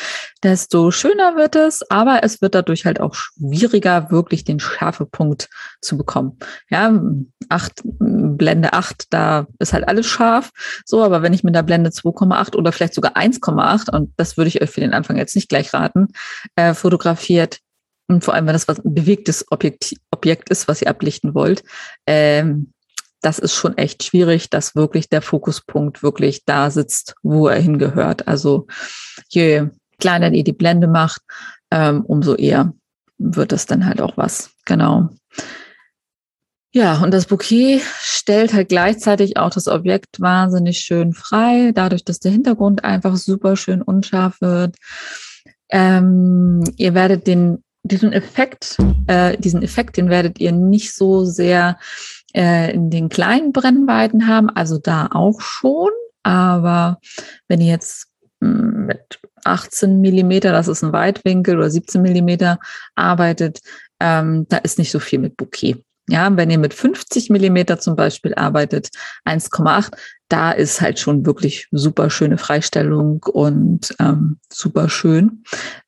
desto 0.43 0.91
schöner 0.91 1.35
wird 1.35 1.55
es, 1.55 1.81
aber 1.89 2.23
es 2.23 2.39
wird 2.39 2.53
dadurch 2.53 2.85
halt 2.85 3.01
auch 3.01 3.15
schwieriger, 3.15 4.11
wirklich 4.11 4.43
den 4.43 4.59
Schärfepunkt 4.59 5.49
zu 5.81 5.97
bekommen. 5.97 6.37
Ja, 6.69 7.01
acht, 7.49 7.81
Blende 7.83 8.73
8, 8.73 9.05
da 9.09 9.47
ist 9.57 9.73
halt 9.73 9.87
alles 9.87 10.05
scharf. 10.05 10.51
So, 10.85 11.03
aber 11.03 11.23
wenn 11.23 11.33
ich 11.33 11.43
mit 11.43 11.55
der 11.55 11.63
Blende 11.63 11.89
2,8 11.89 12.55
oder 12.55 12.71
vielleicht 12.71 12.93
sogar 12.93 13.17
1,8, 13.17 13.89
und 13.89 14.13
das 14.17 14.37
würde 14.37 14.49
ich 14.49 14.61
euch 14.61 14.69
für 14.69 14.81
den 14.81 14.93
Anfang 14.93 15.17
jetzt 15.17 15.35
nicht 15.35 15.49
gleich 15.49 15.73
raten, 15.73 16.09
äh, 16.55 16.75
fotografiert, 16.75 17.59
und 18.07 18.23
vor 18.23 18.33
allem, 18.33 18.47
wenn 18.47 18.53
das 18.53 18.67
was 18.67 18.79
ein 18.79 18.93
bewegtes 18.93 19.45
Objekt, 19.51 19.95
Objekt 20.11 20.49
ist, 20.49 20.67
was 20.67 20.81
ihr 20.81 20.89
ablichten 20.89 21.35
wollt, 21.35 21.63
ähm, 22.07 22.73
das 23.21 23.39
ist 23.39 23.53
schon 23.53 23.77
echt 23.77 24.03
schwierig, 24.03 24.49
dass 24.49 24.75
wirklich 24.75 25.09
der 25.09 25.21
Fokuspunkt 25.21 26.03
wirklich 26.03 26.45
da 26.45 26.71
sitzt, 26.71 27.15
wo 27.21 27.47
er 27.47 27.59
hingehört. 27.59 28.27
Also 28.27 28.67
je 29.29 29.67
kleiner 29.99 30.31
ihr 30.31 30.43
die 30.43 30.53
Blende 30.53 30.87
macht, 30.87 31.21
ähm, 31.71 32.05
umso 32.05 32.35
eher 32.35 32.73
wird 33.17 33.51
es 33.51 33.65
dann 33.65 33.85
halt 33.85 34.01
auch 34.01 34.17
was. 34.17 34.51
Genau. 34.65 35.09
Ja, 36.71 37.01
und 37.01 37.11
das 37.11 37.25
Bouquet 37.25 37.81
stellt 37.99 38.53
halt 38.53 38.69
gleichzeitig 38.69 39.37
auch 39.37 39.49
das 39.49 39.67
Objekt 39.67 40.21
wahnsinnig 40.21 40.79
schön 40.79 41.13
frei, 41.13 41.71
dadurch, 41.73 42.05
dass 42.05 42.19
der 42.19 42.31
Hintergrund 42.31 42.83
einfach 42.83 43.17
super 43.17 43.55
schön 43.55 43.81
unscharf 43.81 44.39
wird. 44.39 44.75
Ähm, 45.69 46.63
ihr 46.77 46.93
werdet 46.93 47.25
den, 47.25 47.63
diesen 47.81 48.13
Effekt, 48.13 48.77
äh, 49.07 49.35
diesen 49.37 49.63
Effekt, 49.63 49.97
den 49.97 50.09
werdet 50.09 50.39
ihr 50.39 50.51
nicht 50.51 50.93
so 50.93 51.25
sehr 51.25 51.79
äh, 52.35 52.73
in 52.73 52.89
den 52.89 53.09
kleinen 53.09 53.51
Brennweiten 53.51 54.27
haben, 54.27 54.49
also 54.49 54.77
da 54.77 55.07
auch 55.11 55.41
schon. 55.41 55.89
Aber 56.23 56.99
wenn 57.47 57.61
ihr 57.61 57.71
jetzt 57.71 58.07
hm, 58.41 58.85
mit 58.87 59.19
18 59.45 60.01
Millimeter, 60.01 60.51
das 60.51 60.67
ist 60.67 60.83
ein 60.83 60.93
Weitwinkel, 60.93 61.57
oder 61.57 61.69
17 61.69 62.01
Millimeter 62.01 62.59
arbeitet, 62.95 63.61
ähm, 63.99 64.45
da 64.49 64.57
ist 64.57 64.79
nicht 64.79 64.91
so 64.91 64.99
viel 64.99 65.19
mit 65.19 65.37
Bouquet. 65.37 65.83
Ja, 66.09 66.35
wenn 66.35 66.49
ihr 66.49 66.57
mit 66.57 66.73
50 66.73 67.29
Millimeter 67.29 67.79
zum 67.79 67.95
Beispiel 67.95 68.33
arbeitet, 68.33 68.89
1,8, 69.25 69.91
da 70.27 70.51
ist 70.51 70.81
halt 70.81 70.99
schon 70.99 71.25
wirklich 71.25 71.67
super 71.71 72.09
schöne 72.09 72.37
Freistellung 72.37 73.23
und 73.23 73.95
ähm, 73.99 74.39
super 74.51 74.89
schön. 74.89 75.43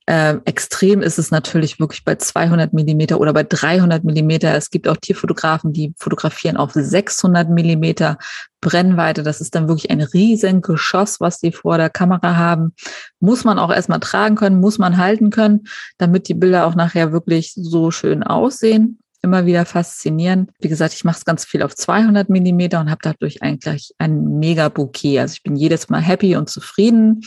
Äh, 0.05 0.37
extrem 0.45 1.01
ist 1.01 1.17
es 1.17 1.31
natürlich 1.31 1.79
wirklich 1.79 2.03
bei 2.03 2.15
200 2.15 2.73
Millimeter 2.73 3.19
oder 3.19 3.33
bei 3.33 3.43
300 3.43 4.03
Millimeter. 4.03 4.55
Es 4.55 4.69
gibt 4.69 4.87
auch 4.87 4.97
Tierfotografen, 4.97 5.73
die 5.73 5.93
fotografieren 5.97 6.57
auf 6.57 6.71
600 6.73 7.49
Millimeter 7.49 8.17
Brennweite. 8.61 9.23
Das 9.23 9.41
ist 9.41 9.55
dann 9.55 9.67
wirklich 9.67 9.89
ein 9.89 10.01
riesen 10.01 10.61
Geschoss, 10.61 11.19
was 11.19 11.39
die 11.39 11.51
vor 11.51 11.77
der 11.77 11.89
Kamera 11.89 12.35
haben. 12.35 12.73
Muss 13.19 13.43
man 13.43 13.57
auch 13.57 13.71
erstmal 13.71 13.99
tragen 13.99 14.35
können, 14.35 14.59
muss 14.59 14.77
man 14.77 14.97
halten 14.97 15.31
können, 15.31 15.61
damit 15.97 16.27
die 16.27 16.35
Bilder 16.35 16.65
auch 16.67 16.75
nachher 16.75 17.11
wirklich 17.11 17.53
so 17.55 17.89
schön 17.89 18.23
aussehen 18.23 19.01
immer 19.21 19.45
wieder 19.45 19.65
faszinierend. 19.65 20.51
Wie 20.59 20.67
gesagt, 20.67 20.93
ich 20.93 21.03
mache 21.03 21.17
es 21.19 21.25
ganz 21.25 21.45
viel 21.45 21.61
auf 21.61 21.75
200 21.75 22.29
Millimeter 22.29 22.79
und 22.79 22.89
habe 22.89 23.01
dadurch 23.03 23.43
eigentlich 23.43 23.93
ein 23.99 24.39
mega 24.39 24.69
Bouquet. 24.69 25.19
Also 25.19 25.33
ich 25.33 25.43
bin 25.43 25.55
jedes 25.55 25.89
Mal 25.89 26.01
happy 26.01 26.35
und 26.35 26.49
zufrieden. 26.49 27.21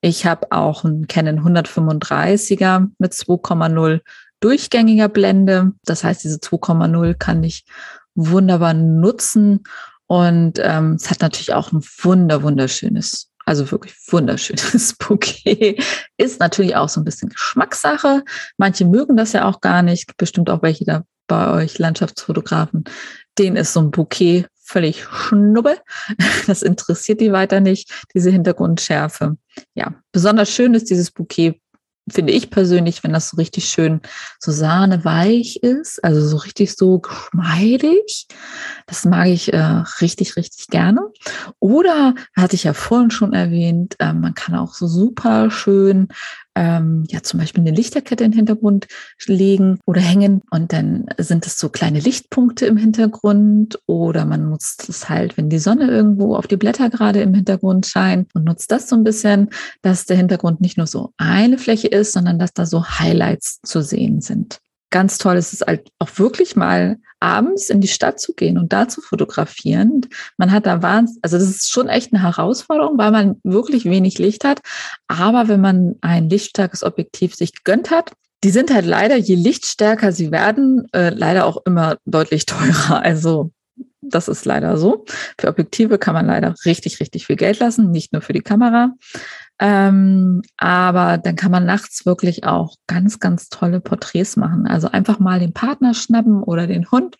Ich 0.00 0.26
habe 0.26 0.52
auch 0.52 0.84
einen 0.84 1.06
Canon 1.08 1.40
135er 1.40 2.88
mit 2.98 3.12
2,0 3.12 4.00
durchgängiger 4.40 5.08
Blende. 5.08 5.72
Das 5.84 6.04
heißt, 6.04 6.22
diese 6.24 6.38
2,0 6.38 7.14
kann 7.14 7.42
ich 7.42 7.64
wunderbar 8.14 8.74
nutzen. 8.74 9.64
Und 10.06 10.60
ähm, 10.62 10.92
es 10.94 11.10
hat 11.10 11.20
natürlich 11.20 11.52
auch 11.54 11.72
ein 11.72 11.82
wunder, 12.02 12.42
wunderschönes 12.42 13.30
also 13.46 13.70
wirklich 13.70 13.94
wunderschönes 14.08 14.94
Bouquet. 14.98 15.78
Ist 16.16 16.40
natürlich 16.40 16.76
auch 16.76 16.88
so 16.88 17.00
ein 17.00 17.04
bisschen 17.04 17.28
Geschmackssache. 17.28 18.24
Manche 18.56 18.84
mögen 18.84 19.16
das 19.16 19.32
ja 19.32 19.46
auch 19.46 19.60
gar 19.60 19.82
nicht. 19.82 20.16
Bestimmt 20.16 20.48
auch 20.48 20.62
welche 20.62 20.84
da 20.84 21.04
bei 21.26 21.50
euch 21.50 21.78
Landschaftsfotografen, 21.78 22.84
denen 23.38 23.56
ist 23.56 23.72
so 23.72 23.80
ein 23.80 23.90
Bouquet 23.90 24.46
völlig 24.64 25.04
schnuppe. 25.04 25.78
Das 26.46 26.62
interessiert 26.62 27.20
die 27.20 27.32
weiter 27.32 27.60
nicht, 27.60 27.90
diese 28.14 28.30
Hintergrundschärfe. 28.30 29.36
Ja, 29.74 29.94
besonders 30.12 30.50
schön 30.50 30.74
ist 30.74 30.90
dieses 30.90 31.10
Bouquet 31.10 31.60
finde 32.10 32.32
ich 32.32 32.50
persönlich, 32.50 33.02
wenn 33.02 33.12
das 33.12 33.30
so 33.30 33.36
richtig 33.36 33.68
schön 33.68 34.00
so 34.38 34.52
sahneweich 34.52 35.56
ist, 35.56 36.04
also 36.04 36.26
so 36.26 36.36
richtig 36.36 36.76
so 36.76 36.98
geschmeidig. 36.98 38.26
Das 38.86 39.04
mag 39.04 39.28
ich 39.28 39.52
äh, 39.52 39.82
richtig, 40.00 40.36
richtig 40.36 40.68
gerne. 40.68 41.00
Oder, 41.60 42.14
hatte 42.36 42.56
ich 42.56 42.64
ja 42.64 42.74
vorhin 42.74 43.10
schon 43.10 43.32
erwähnt, 43.32 43.96
äh, 44.00 44.12
man 44.12 44.34
kann 44.34 44.54
auch 44.54 44.74
so 44.74 44.86
super 44.86 45.50
schön 45.50 46.08
ähm, 46.54 47.04
ja 47.08 47.22
zum 47.22 47.40
Beispiel 47.40 47.62
eine 47.62 47.70
Lichterkette 47.70 48.24
den 48.24 48.32
Hintergrund 48.32 48.86
legen 49.26 49.78
oder 49.86 50.00
hängen 50.00 50.42
und 50.50 50.72
dann 50.72 51.06
sind 51.18 51.46
es 51.46 51.58
so 51.58 51.68
kleine 51.68 52.00
Lichtpunkte 52.00 52.66
im 52.66 52.76
Hintergrund 52.76 53.78
oder 53.86 54.24
man 54.24 54.50
nutzt 54.50 54.88
es 54.88 55.08
halt, 55.08 55.36
wenn 55.36 55.50
die 55.50 55.58
Sonne 55.58 55.88
irgendwo 55.88 56.36
auf 56.36 56.46
die 56.46 56.56
Blätter 56.56 56.90
gerade 56.90 57.22
im 57.22 57.34
Hintergrund 57.34 57.86
scheint 57.86 58.34
und 58.34 58.44
nutzt 58.44 58.70
das 58.70 58.88
so 58.88 58.96
ein 58.96 59.04
bisschen, 59.04 59.50
dass 59.82 60.06
der 60.06 60.16
Hintergrund 60.16 60.60
nicht 60.60 60.78
nur 60.78 60.86
so 60.86 61.10
eine 61.16 61.58
Fläche 61.58 61.88
ist, 61.88 62.12
sondern 62.12 62.38
dass 62.38 62.52
da 62.52 62.66
so 62.66 62.84
Highlights 62.84 63.60
zu 63.62 63.82
sehen 63.82 64.20
sind. 64.20 64.60
Ganz 64.94 65.18
toll 65.18 65.34
ist 65.34 65.52
es 65.52 65.60
halt 65.60 65.88
auch 65.98 66.08
wirklich 66.18 66.54
mal 66.54 66.98
abends 67.18 67.68
in 67.68 67.80
die 67.80 67.88
Stadt 67.88 68.20
zu 68.20 68.32
gehen 68.32 68.58
und 68.58 68.72
da 68.72 68.86
zu 68.86 69.00
fotografieren. 69.00 70.02
Man 70.36 70.52
hat 70.52 70.66
da 70.66 70.82
wahnsinnig, 70.82 71.18
also 71.24 71.36
das 71.36 71.48
ist 71.48 71.68
schon 71.68 71.88
echt 71.88 72.12
eine 72.12 72.22
Herausforderung, 72.22 72.96
weil 72.96 73.10
man 73.10 73.40
wirklich 73.42 73.86
wenig 73.86 74.20
Licht 74.20 74.44
hat. 74.44 74.60
Aber 75.08 75.48
wenn 75.48 75.60
man 75.60 75.96
ein 76.00 76.30
lichtstarkes 76.30 76.84
Objektiv 76.84 77.34
sich 77.34 77.54
gegönnt 77.54 77.90
hat, 77.90 78.12
die 78.44 78.50
sind 78.50 78.72
halt 78.72 78.86
leider, 78.86 79.16
je 79.16 79.34
lichtstärker 79.34 80.12
sie 80.12 80.30
werden, 80.30 80.86
äh, 80.92 81.10
leider 81.10 81.46
auch 81.46 81.58
immer 81.66 81.96
deutlich 82.04 82.46
teurer. 82.46 83.02
Also 83.02 83.50
das 84.00 84.28
ist 84.28 84.44
leider 84.44 84.76
so. 84.76 85.04
Für 85.40 85.48
Objektive 85.48 85.98
kann 85.98 86.14
man 86.14 86.26
leider 86.26 86.54
richtig, 86.64 87.00
richtig 87.00 87.26
viel 87.26 87.36
Geld 87.36 87.58
lassen, 87.58 87.90
nicht 87.90 88.12
nur 88.12 88.22
für 88.22 88.32
die 88.32 88.42
Kamera. 88.42 88.92
Ähm, 89.60 90.42
aber 90.56 91.18
dann 91.18 91.36
kann 91.36 91.52
man 91.52 91.64
nachts 91.64 92.04
wirklich 92.04 92.44
auch 92.44 92.76
ganz, 92.86 93.20
ganz 93.20 93.48
tolle 93.48 93.80
Porträts 93.80 94.36
machen. 94.36 94.66
Also 94.66 94.90
einfach 94.90 95.20
mal 95.20 95.38
den 95.38 95.52
Partner 95.52 95.94
schnappen 95.94 96.42
oder 96.42 96.66
den 96.66 96.90
Hund 96.90 97.16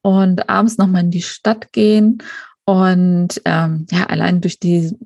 und 0.00 0.48
abends 0.48 0.78
nochmal 0.78 1.02
in 1.02 1.10
die 1.10 1.22
Stadt 1.22 1.72
gehen. 1.72 2.18
Und 2.64 3.42
ähm, 3.44 3.86
ja, 3.90 4.04
allein 4.06 4.40
durch 4.40 4.60
die, 4.60 4.96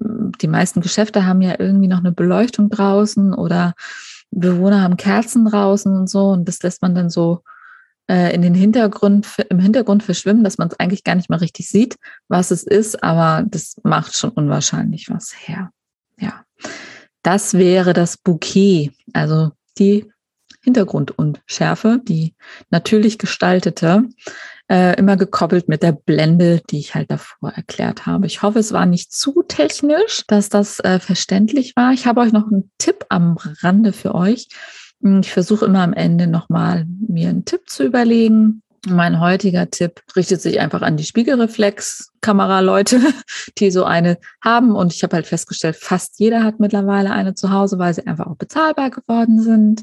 die 0.41 0.49
meisten 0.49 0.83
Geschäfte 0.83 1.25
haben 1.25 1.41
ja 1.41 1.55
irgendwie 1.59 1.89
noch 1.89 2.01
eine 2.01 2.13
Beleuchtung 2.13 2.69
draußen 2.69 3.33
oder 3.33 3.73
Bewohner 4.31 4.83
haben 4.83 4.99
Kerzen 4.99 5.47
draußen 5.47 5.91
und 5.97 6.11
so. 6.11 6.29
Und 6.29 6.47
das 6.47 6.63
lässt 6.63 6.83
man 6.83 6.95
dann 6.95 7.09
so 7.09 7.43
äh, 8.09 8.35
in 8.35 8.43
den 8.43 8.55
Hintergrund, 8.55 9.27
im 9.49 9.59
Hintergrund 9.59 10.03
verschwimmen, 10.03 10.45
dass 10.45 10.59
man 10.59 10.69
es 10.69 10.79
eigentlich 10.79 11.05
gar 11.05 11.15
nicht 11.15 11.31
mehr 11.31 11.41
richtig 11.41 11.69
sieht, 11.69 11.97
was 12.29 12.51
es 12.51 12.63
ist, 12.63 13.03
aber 13.03 13.45
das 13.49 13.77
macht 13.83 14.17
schon 14.17 14.31
unwahrscheinlich 14.31 15.09
was 15.11 15.35
her. 15.35 15.71
Ja, 16.19 16.45
das 17.23 17.55
wäre 17.55 17.93
das 17.93 18.17
Bouquet, 18.17 18.93
also 19.13 19.51
die 19.79 20.11
Hintergrundunschärfe, 20.63 22.01
die 22.03 22.35
natürlich 22.71 23.19
gestaltete, 23.19 24.09
äh, 24.69 24.99
immer 24.99 25.17
gekoppelt 25.17 25.69
mit 25.69 25.83
der 25.83 25.93
Blende, 25.93 26.61
die 26.71 26.79
ich 26.79 26.95
halt 26.95 27.11
davor 27.11 27.51
erklärt 27.51 28.07
habe. 28.07 28.27
Ich 28.27 28.43
hoffe, 28.43 28.59
es 28.59 28.73
war 28.73 28.87
nicht 28.87 29.13
zu 29.13 29.45
technisch, 29.47 30.25
dass 30.27 30.49
das 30.49 30.81
äh, 30.81 30.99
verständlich 30.99 31.77
war. 31.77 31.93
Ich 31.93 32.07
habe 32.07 32.21
euch 32.21 32.33
noch 32.33 32.47
einen 32.51 32.71
Tipp 32.79 33.07
am 33.09 33.37
Rande 33.63 33.93
für 33.93 34.15
euch. 34.15 34.49
Ich 35.21 35.31
versuche 35.31 35.67
immer 35.67 35.83
am 35.83 35.93
Ende 35.93 36.27
nochmal 36.27 36.85
mir 36.87 37.29
einen 37.29 37.45
Tipp 37.45 37.69
zu 37.69 37.85
überlegen. 37.85 38.63
Mein 38.89 39.21
heutiger 39.21 39.69
Tipp 39.69 40.01
richtet 40.15 40.41
sich 40.41 40.61
einfach 40.61 40.81
an 40.81 40.97
die 40.97 41.05
Spiegelreflex-Kameraleute, 41.05 43.01
die 43.59 43.73
so 43.73 43.83
eine 43.85 44.19
haben. 44.43 44.77
Und 44.77 44.95
ich 44.95 45.03
habe 45.03 45.17
halt 45.17 45.27
festgestellt, 45.27 45.77
fast 45.77 46.21
jeder 46.21 46.45
hat 46.45 46.61
mittlerweile 46.61 47.11
eine 47.11 47.35
zu 47.35 47.51
Hause, 47.51 47.81
weil 47.81 47.93
sie 47.95 48.07
einfach 48.07 48.27
auch 48.27 48.37
bezahlbar 48.37 48.91
geworden 48.91 49.43
sind. 49.43 49.83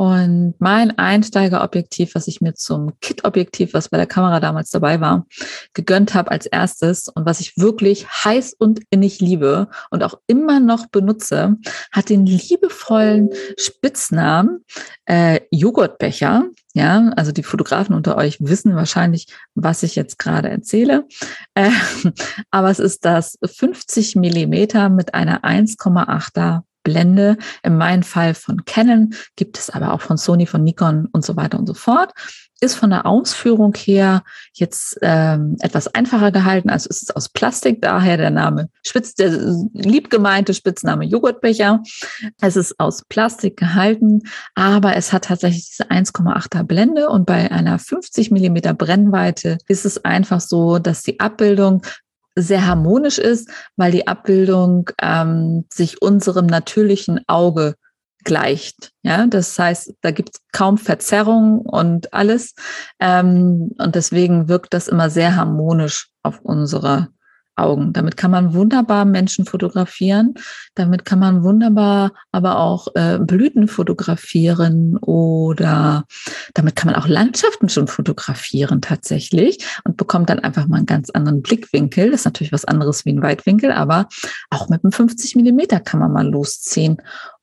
Und 0.00 0.54
mein 0.58 0.96
Einsteigerobjektiv, 0.96 2.14
was 2.14 2.26
ich 2.26 2.40
mir 2.40 2.54
zum 2.54 2.98
Kit-Objektiv, 3.02 3.74
was 3.74 3.90
bei 3.90 3.98
der 3.98 4.06
Kamera 4.06 4.40
damals 4.40 4.70
dabei 4.70 4.98
war, 5.02 5.26
gegönnt 5.74 6.14
habe 6.14 6.30
als 6.30 6.46
erstes 6.46 7.08
und 7.08 7.26
was 7.26 7.40
ich 7.40 7.58
wirklich 7.58 8.08
heiß 8.08 8.54
und 8.54 8.80
innig 8.88 9.20
liebe 9.20 9.68
und 9.90 10.02
auch 10.02 10.14
immer 10.26 10.58
noch 10.58 10.86
benutze, 10.86 11.58
hat 11.92 12.08
den 12.08 12.24
liebevollen 12.24 13.28
Spitznamen 13.58 14.64
äh, 15.04 15.40
Joghurtbecher. 15.50 16.46
Ja, 16.72 17.10
also 17.16 17.32
die 17.32 17.42
Fotografen 17.42 17.96
unter 17.96 18.16
euch 18.16 18.38
wissen 18.40 18.76
wahrscheinlich, 18.76 19.26
was 19.54 19.82
ich 19.82 19.96
jetzt 19.96 20.18
gerade 20.18 20.50
erzähle. 20.50 21.06
Äh, 21.54 21.70
aber 22.50 22.70
es 22.70 22.78
ist 22.78 23.04
das 23.04 23.38
50 23.44 24.14
Millimeter 24.16 24.88
mit 24.88 25.14
einer 25.14 25.42
1,8er 25.42 26.62
Blende. 26.82 27.36
In 27.62 27.76
meinem 27.76 28.02
Fall 28.02 28.34
von 28.34 28.64
Canon, 28.64 29.14
gibt 29.36 29.58
es 29.58 29.68
aber 29.68 29.92
auch 29.92 30.00
von 30.00 30.16
Sony, 30.16 30.46
von 30.46 30.62
Nikon 30.62 31.08
und 31.12 31.24
so 31.24 31.36
weiter 31.36 31.58
und 31.58 31.66
so 31.66 31.74
fort. 31.74 32.12
Ist 32.60 32.74
von 32.74 32.90
der 32.90 33.06
Ausführung 33.06 33.74
her 33.74 34.22
jetzt 34.52 34.98
ähm, 35.00 35.56
etwas 35.60 35.88
einfacher 35.88 36.30
gehalten. 36.30 36.68
Also 36.68 36.88
es 36.90 37.02
ist 37.02 37.16
aus 37.16 37.28
Plastik, 37.30 37.80
daher 37.80 38.16
der 38.16 38.30
Name 38.30 38.68
Spitz, 38.86 39.14
der 39.14 39.30
liebgemeinte 39.72 40.52
Spitzname 40.52 41.04
Joghurtbecher. 41.04 41.82
Es 42.40 42.56
ist 42.56 42.78
aus 42.78 43.04
Plastik 43.08 43.56
gehalten, 43.56 44.22
aber 44.54 44.96
es 44.96 45.12
hat 45.12 45.24
tatsächlich 45.24 45.70
diese 45.70 45.90
1,8er 45.90 46.62
Blende 46.64 47.08
und 47.08 47.24
bei 47.26 47.50
einer 47.50 47.78
50 47.78 48.30
Millimeter 48.30 48.74
Brennweite 48.74 49.58
ist 49.66 49.86
es 49.86 50.04
einfach 50.04 50.40
so, 50.40 50.78
dass 50.78 51.02
die 51.02 51.18
Abbildung 51.18 51.82
sehr 52.36 52.66
harmonisch 52.66 53.18
ist, 53.18 53.50
weil 53.76 53.92
die 53.92 54.06
Abbildung 54.06 54.90
ähm, 55.00 55.64
sich 55.70 56.02
unserem 56.02 56.46
natürlichen 56.46 57.20
Auge 57.26 57.74
gleicht. 58.24 58.92
Ja, 59.02 59.26
das 59.26 59.58
heißt, 59.58 59.94
da 60.00 60.10
gibt 60.10 60.30
es 60.30 60.40
kaum 60.52 60.78
Verzerrung 60.78 61.60
und 61.60 62.12
alles. 62.12 62.54
Ähm, 62.98 63.72
und 63.78 63.94
deswegen 63.94 64.48
wirkt 64.48 64.74
das 64.74 64.88
immer 64.88 65.10
sehr 65.10 65.36
harmonisch 65.36 66.08
auf 66.22 66.40
unsere 66.42 67.08
Augen. 67.60 67.92
Damit 67.92 68.16
kann 68.16 68.30
man 68.30 68.54
wunderbar 68.54 69.04
Menschen 69.04 69.44
fotografieren. 69.44 70.34
Damit 70.74 71.04
kann 71.04 71.18
man 71.18 71.44
wunderbar 71.44 72.12
aber 72.32 72.58
auch 72.58 72.88
äh, 72.94 73.18
Blüten 73.18 73.68
fotografieren 73.68 74.96
oder 74.98 76.04
damit 76.54 76.76
kann 76.76 76.90
man 76.90 77.00
auch 77.00 77.06
Landschaften 77.06 77.68
schon 77.68 77.86
fotografieren 77.86 78.80
tatsächlich 78.80 79.64
und 79.84 79.96
bekommt 79.96 80.30
dann 80.30 80.40
einfach 80.40 80.66
mal 80.66 80.78
einen 80.78 80.86
ganz 80.86 81.10
anderen 81.10 81.42
Blickwinkel. 81.42 82.10
Das 82.10 82.20
ist 82.20 82.26
natürlich 82.26 82.52
was 82.52 82.64
anderes 82.64 83.04
wie 83.04 83.12
ein 83.12 83.22
Weitwinkel, 83.22 83.72
aber 83.72 84.08
auch 84.48 84.68
mit 84.68 84.82
einem 84.82 84.92
50 84.92 85.36
Millimeter 85.36 85.80
kann 85.80 86.00
man 86.00 86.12
mal 86.12 86.28
losziehen 86.28 86.96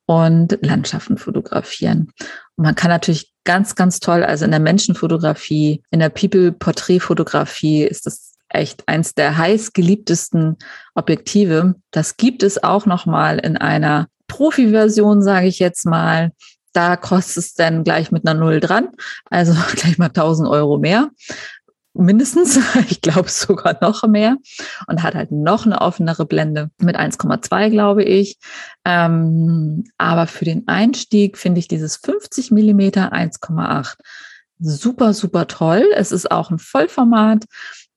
und 0.07 0.57
Landschaften 0.61 1.17
fotografieren. 1.17 2.11
Und 2.55 2.63
man 2.63 2.75
kann 2.75 2.89
natürlich 2.89 3.33
ganz, 3.43 3.75
ganz 3.75 3.99
toll, 3.99 4.23
also 4.23 4.45
in 4.45 4.51
der 4.51 4.59
Menschenfotografie, 4.59 5.83
in 5.91 5.99
der 5.99 6.09
People-Porträtfotografie 6.09 7.83
ist 7.83 8.07
das 8.07 8.33
echt 8.49 8.87
eins 8.87 9.13
der 9.13 9.37
heißgeliebtesten 9.37 10.57
Objektive. 10.95 11.75
Das 11.91 12.17
gibt 12.17 12.41
es 12.41 12.63
auch 12.63 12.85
noch 12.85 13.05
mal 13.05 13.37
in 13.37 13.57
einer 13.57 14.07
Profi-Version, 14.27 15.21
sage 15.21 15.47
ich 15.47 15.59
jetzt 15.59 15.85
mal. 15.85 16.31
Da 16.71 16.95
kostet 16.95 17.37
es 17.37 17.53
dann 17.53 17.83
gleich 17.83 18.11
mit 18.11 18.25
einer 18.25 18.39
Null 18.39 18.59
dran, 18.59 18.89
also 19.29 19.53
gleich 19.75 19.97
mal 19.97 20.07
1000 20.07 20.47
Euro 20.47 20.77
mehr 20.77 21.09
mindestens, 21.97 22.59
ich 22.89 23.01
glaube 23.01 23.29
sogar 23.29 23.77
noch 23.81 24.03
mehr 24.07 24.37
und 24.87 25.03
hat 25.03 25.15
halt 25.15 25.31
noch 25.31 25.65
eine 25.65 25.81
offenere 25.81 26.25
Blende 26.25 26.69
mit 26.79 26.97
1,2, 26.97 27.69
glaube 27.69 28.03
ich. 28.03 28.37
Ähm, 28.85 29.85
aber 29.97 30.27
für 30.27 30.45
den 30.45 30.67
Einstieg 30.67 31.37
finde 31.37 31.59
ich 31.59 31.67
dieses 31.67 31.97
50 31.97 32.51
Millimeter 32.51 33.13
1,8 33.13 33.95
super, 34.59 35.13
super 35.13 35.47
toll. 35.47 35.85
Es 35.95 36.11
ist 36.11 36.31
auch 36.31 36.49
ein 36.49 36.59
Vollformat. 36.59 37.45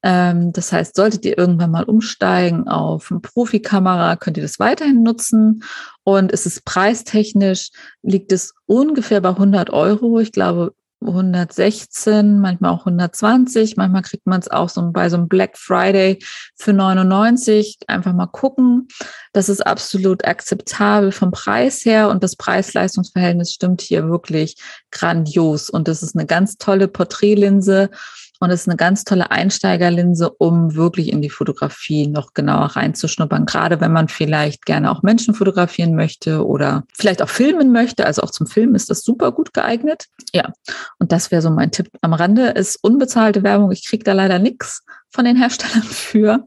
Ähm, 0.03 0.53
das 0.53 0.73
heißt, 0.73 0.97
solltet 0.97 1.25
ihr 1.25 1.37
irgendwann 1.37 1.71
mal 1.71 1.85
umsteigen 1.85 2.69
auf 2.69 3.11
eine 3.11 3.21
Profikamera, 3.21 4.17
könnt 4.17 4.37
ihr 4.37 4.43
das 4.43 4.59
weiterhin 4.59 5.03
nutzen. 5.03 5.63
Und 6.05 6.33
es 6.33 6.47
ist 6.47 6.65
preistechnisch, 6.65 7.71
liegt 8.03 8.33
es 8.33 8.55
ungefähr 8.67 9.21
bei 9.21 9.31
100 9.31 9.71
Euro. 9.71 10.19
Ich 10.19 10.33
glaube, 10.33 10.75
116, 11.01 12.41
manchmal 12.41 12.73
auch 12.73 12.81
120. 12.81 13.77
Manchmal 13.77 14.03
kriegt 14.03 14.27
man 14.27 14.41
es 14.41 14.51
auch 14.51 14.69
so 14.69 14.91
bei 14.93 15.09
so 15.09 15.17
einem 15.17 15.29
Black 15.29 15.57
Friday 15.57 16.19
für 16.57 16.73
99. 16.73 17.79
Einfach 17.87 18.13
mal 18.13 18.27
gucken. 18.27 18.89
Das 19.33 19.49
ist 19.49 19.67
absolut 19.67 20.25
akzeptabel 20.25 21.13
vom 21.13 21.31
Preis 21.31 21.85
her 21.85 22.09
und 22.11 22.23
das 22.23 22.37
Preis-Leistungs-Verhältnis 22.37 23.53
stimmt 23.53 23.81
hier 23.81 24.09
wirklich 24.09 24.57
grandios. 24.91 25.71
Und 25.71 25.89
das 25.89 26.03
ist 26.03 26.17
eine 26.17 26.27
ganz 26.27 26.57
tolle 26.57 26.89
Porträtlinse 26.89 27.91
und 28.41 28.51
es 28.51 28.63
ist 28.63 28.69
eine 28.69 28.77
ganz 28.77 29.05
tolle 29.05 29.31
Einsteigerlinse, 29.31 30.31
um 30.31 30.75
wirklich 30.75 31.13
in 31.13 31.21
die 31.21 31.29
Fotografie 31.29 32.07
noch 32.07 32.33
genauer 32.33 32.75
reinzuschnuppern. 32.75 33.45
Gerade 33.45 33.83
wenn 33.83 33.93
man 33.93 34.09
vielleicht 34.09 34.65
gerne 34.65 34.91
auch 34.91 35.03
Menschen 35.03 35.35
fotografieren 35.35 35.95
möchte 35.95 36.47
oder 36.47 36.85
vielleicht 36.95 37.21
auch 37.21 37.29
filmen 37.29 37.71
möchte. 37.71 38.07
Also 38.07 38.23
auch 38.23 38.31
zum 38.31 38.47
Filmen 38.47 38.75
ist 38.75 38.89
das 38.89 39.03
super 39.03 39.33
gut 39.33 39.53
geeignet. 39.53 40.07
Ja, 40.33 40.53
und 40.99 41.13
das 41.13 41.31
wäre 41.31 41.43
so 41.43 41.51
mein 41.51 41.71
Tipp 41.71 41.91
am 42.01 42.15
Rande. 42.15 42.49
Ist 42.49 42.79
unbezahlte 42.83 43.43
Werbung. 43.43 43.73
Ich 43.73 43.87
kriege 43.87 44.05
da 44.05 44.15
leider 44.15 44.39
nichts 44.39 44.85
von 45.11 45.27
den 45.27 45.37
Herstellern 45.37 45.83
für. 45.83 46.47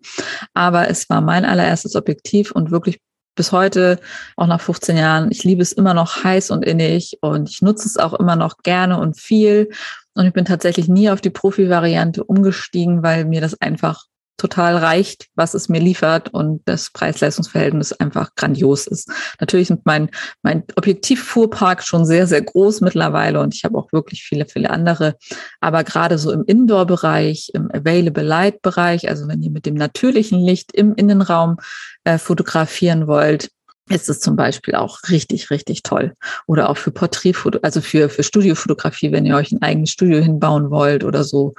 Aber 0.56 0.90
es 0.90 1.10
war 1.12 1.22
mein 1.22 1.46
allererstes 1.46 1.96
Objektiv 1.96 2.52
und 2.52 2.72
wirklich 2.72 3.00
bis 3.36 3.52
heute, 3.52 4.00
auch 4.36 4.48
nach 4.48 4.62
15 4.62 4.98
Jahren, 4.98 5.32
ich 5.32 5.44
liebe 5.44 5.62
es 5.62 5.72
immer 5.72 5.94
noch 5.94 6.24
heiß 6.24 6.52
und 6.52 6.64
innig 6.64 7.18
und 7.22 7.50
ich 7.50 7.62
nutze 7.62 7.88
es 7.88 7.98
auch 7.98 8.14
immer 8.14 8.36
noch 8.36 8.58
gerne 8.60 9.00
und 9.00 9.20
viel. 9.20 9.70
Und 10.16 10.26
ich 10.26 10.34
bin 10.34 10.46
tatsächlich 10.46 10.88
nie 10.88 11.10
auf 11.10 11.22
die 11.22 11.30
Profi-Variante 11.30 12.24
umgestiegen, 12.24 13.04
weil 13.04 13.26
mir 13.26 13.42
das 13.42 13.60
einfach 13.60 14.06
total 14.38 14.78
reicht, 14.78 15.28
was 15.36 15.54
es 15.54 15.70
mir 15.70 15.80
liefert 15.80 16.34
und 16.34 16.62
das 16.66 16.90
Preis-Leistungs-Verhältnis 16.92 17.94
einfach 17.94 18.36
grandios 18.36 18.88
ist. 18.88 19.10
Natürlich 19.40 19.68
sind 19.68 19.86
mein, 19.86 20.10
mein 20.42 20.64
Objektivfuhrpark 20.76 21.84
schon 21.84 22.06
sehr, 22.06 22.28
sehr 22.28 22.42
groß 22.42 22.82
mittlerweile 22.82 23.40
und 23.40 23.54
ich 23.54 23.64
habe 23.64 23.78
auch 23.78 23.94
wirklich 23.94 24.24
viele, 24.24 24.46
viele 24.46 24.70
andere. 24.70 25.16
Aber 25.62 25.84
gerade 25.84 26.18
so 26.18 26.32
im 26.32 26.44
Indoor-Bereich, 26.46 27.52
im 27.54 27.70
Available 27.72 28.24
Light-Bereich, 28.24 29.08
also 29.08 29.28
wenn 29.28 29.42
ihr 29.44 29.52
mit 29.52 29.66
dem 29.66 29.76
natürlichen 29.76 30.40
Licht 30.40 30.74
im 30.74 30.96
Innenraum 30.96 31.58
äh, 32.04 32.18
fotografieren 32.18 33.08
wollt, 33.08 33.50
ist 33.90 34.10
es 34.10 34.20
zum 34.22 34.36
Beispiel 34.36 34.76
auch 34.76 35.00
richtig, 35.10 35.50
richtig 35.50 35.84
toll. 35.84 36.14
Oder 36.48 36.70
auch 36.70 36.78
für 36.78 36.92
Porträtfoto, 36.92 37.60
also 37.62 37.82
für, 37.82 38.10
für 38.10 38.24
Studiofotografie, 38.24 39.12
wenn 39.12 39.26
ihr 39.26 39.36
euch 39.36 39.52
ein 39.52 39.62
eigenes 39.62 39.92
Studio 39.92 40.20
hinbauen 40.20 40.70
wollt 40.70 41.04
oder 41.04 41.24
so. 41.24 41.54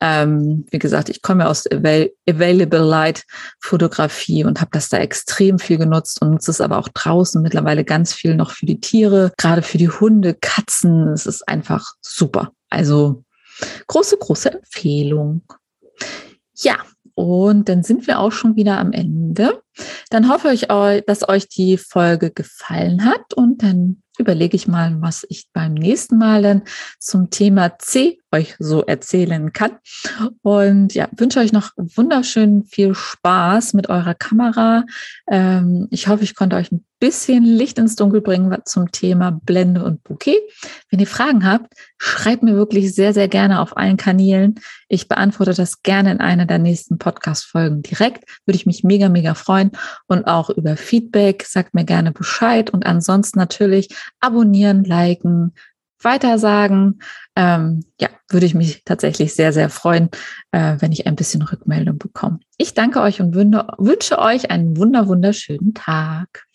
Ähm, 0.00 0.64
wie 0.70 0.78
gesagt, 0.78 1.10
ich 1.10 1.20
komme 1.20 1.48
aus 1.48 1.70
Avail 1.70 2.12
Available 2.28 2.80
Light 2.80 3.24
Fotografie 3.60 4.44
und 4.44 4.60
habe 4.60 4.70
das 4.72 4.88
da 4.88 4.98
extrem 4.98 5.58
viel 5.58 5.76
genutzt 5.76 6.22
und 6.22 6.30
nutze 6.30 6.50
es 6.50 6.60
aber 6.60 6.78
auch 6.78 6.88
draußen 6.88 7.42
mittlerweile 7.42 7.84
ganz 7.84 8.14
viel 8.14 8.34
noch 8.36 8.52
für 8.52 8.66
die 8.66 8.80
Tiere, 8.80 9.32
gerade 9.36 9.62
für 9.62 9.78
die 9.78 9.90
Hunde, 9.90 10.34
Katzen. 10.34 11.08
Es 11.08 11.26
ist 11.26 11.46
einfach 11.46 11.92
super. 12.00 12.52
Also 12.70 13.22
große, 13.86 14.16
große 14.16 14.52
Empfehlung. 14.52 15.42
Ja, 16.54 16.78
und 17.16 17.70
dann 17.70 17.82
sind 17.82 18.06
wir 18.06 18.20
auch 18.20 18.30
schon 18.30 18.56
wieder 18.56 18.78
am 18.78 18.92
Ende. 18.92 19.62
Dann 20.10 20.28
hoffe 20.28 20.52
ich, 20.52 20.68
dass 20.68 21.28
euch 21.28 21.48
die 21.48 21.78
Folge 21.78 22.30
gefallen 22.30 23.06
hat 23.06 23.34
und 23.34 23.62
dann 23.62 24.02
überlege 24.18 24.56
ich 24.56 24.68
mal, 24.68 25.00
was 25.00 25.26
ich 25.28 25.48
beim 25.52 25.74
nächsten 25.74 26.18
Mal 26.18 26.42
dann 26.42 26.62
zum 26.98 27.30
Thema 27.30 27.78
C 27.78 28.18
euch 28.32 28.54
so 28.58 28.82
erzählen 28.82 29.52
kann. 29.52 29.72
Und 30.42 30.94
ja, 30.94 31.08
wünsche 31.16 31.40
euch 31.40 31.52
noch 31.52 31.70
wunderschön 31.76 32.64
viel 32.64 32.94
Spaß 32.94 33.74
mit 33.74 33.88
eurer 33.88 34.14
Kamera. 34.14 34.84
Ähm, 35.30 35.88
ich 35.90 36.08
hoffe, 36.08 36.24
ich 36.24 36.34
konnte 36.34 36.56
euch 36.56 36.72
ein 36.72 36.85
bisschen 36.98 37.44
Licht 37.44 37.78
ins 37.78 37.96
Dunkel 37.96 38.20
bringen 38.20 38.56
zum 38.64 38.90
Thema 38.90 39.30
Blende 39.30 39.84
und 39.84 40.02
Bouquet. 40.02 40.38
Wenn 40.90 41.00
ihr 41.00 41.06
Fragen 41.06 41.44
habt, 41.44 41.74
schreibt 41.98 42.42
mir 42.42 42.54
wirklich 42.54 42.94
sehr, 42.94 43.12
sehr 43.12 43.28
gerne 43.28 43.60
auf 43.60 43.76
allen 43.76 43.96
Kanälen. 43.96 44.60
Ich 44.88 45.08
beantworte 45.08 45.54
das 45.54 45.82
gerne 45.82 46.12
in 46.12 46.20
einer 46.20 46.46
der 46.46 46.58
nächsten 46.58 46.98
Podcast-Folgen 46.98 47.82
direkt. 47.82 48.24
Würde 48.46 48.56
ich 48.56 48.66
mich 48.66 48.84
mega, 48.84 49.08
mega 49.08 49.34
freuen. 49.34 49.72
Und 50.06 50.26
auch 50.26 50.50
über 50.50 50.76
Feedback. 50.76 51.44
Sagt 51.46 51.74
mir 51.74 51.84
gerne 51.84 52.12
Bescheid. 52.12 52.70
Und 52.70 52.86
ansonsten 52.86 53.38
natürlich 53.38 53.88
abonnieren, 54.20 54.84
liken, 54.84 55.52
weitersagen. 56.00 57.00
Ähm, 57.34 57.84
ja, 58.00 58.08
würde 58.30 58.46
ich 58.46 58.54
mich 58.54 58.82
tatsächlich 58.84 59.34
sehr, 59.34 59.52
sehr 59.52 59.68
freuen, 59.68 60.08
äh, 60.52 60.76
wenn 60.78 60.92
ich 60.92 61.06
ein 61.06 61.16
bisschen 61.16 61.42
Rückmeldung 61.42 61.98
bekomme. 61.98 62.40
Ich 62.56 62.74
danke 62.74 63.00
euch 63.00 63.20
und 63.20 63.34
wünsche, 63.34 64.18
euch 64.18 64.50
einen 64.50 64.76
wunder, 64.76 65.08
wunderschönen 65.08 65.74
Tag. 65.74 66.45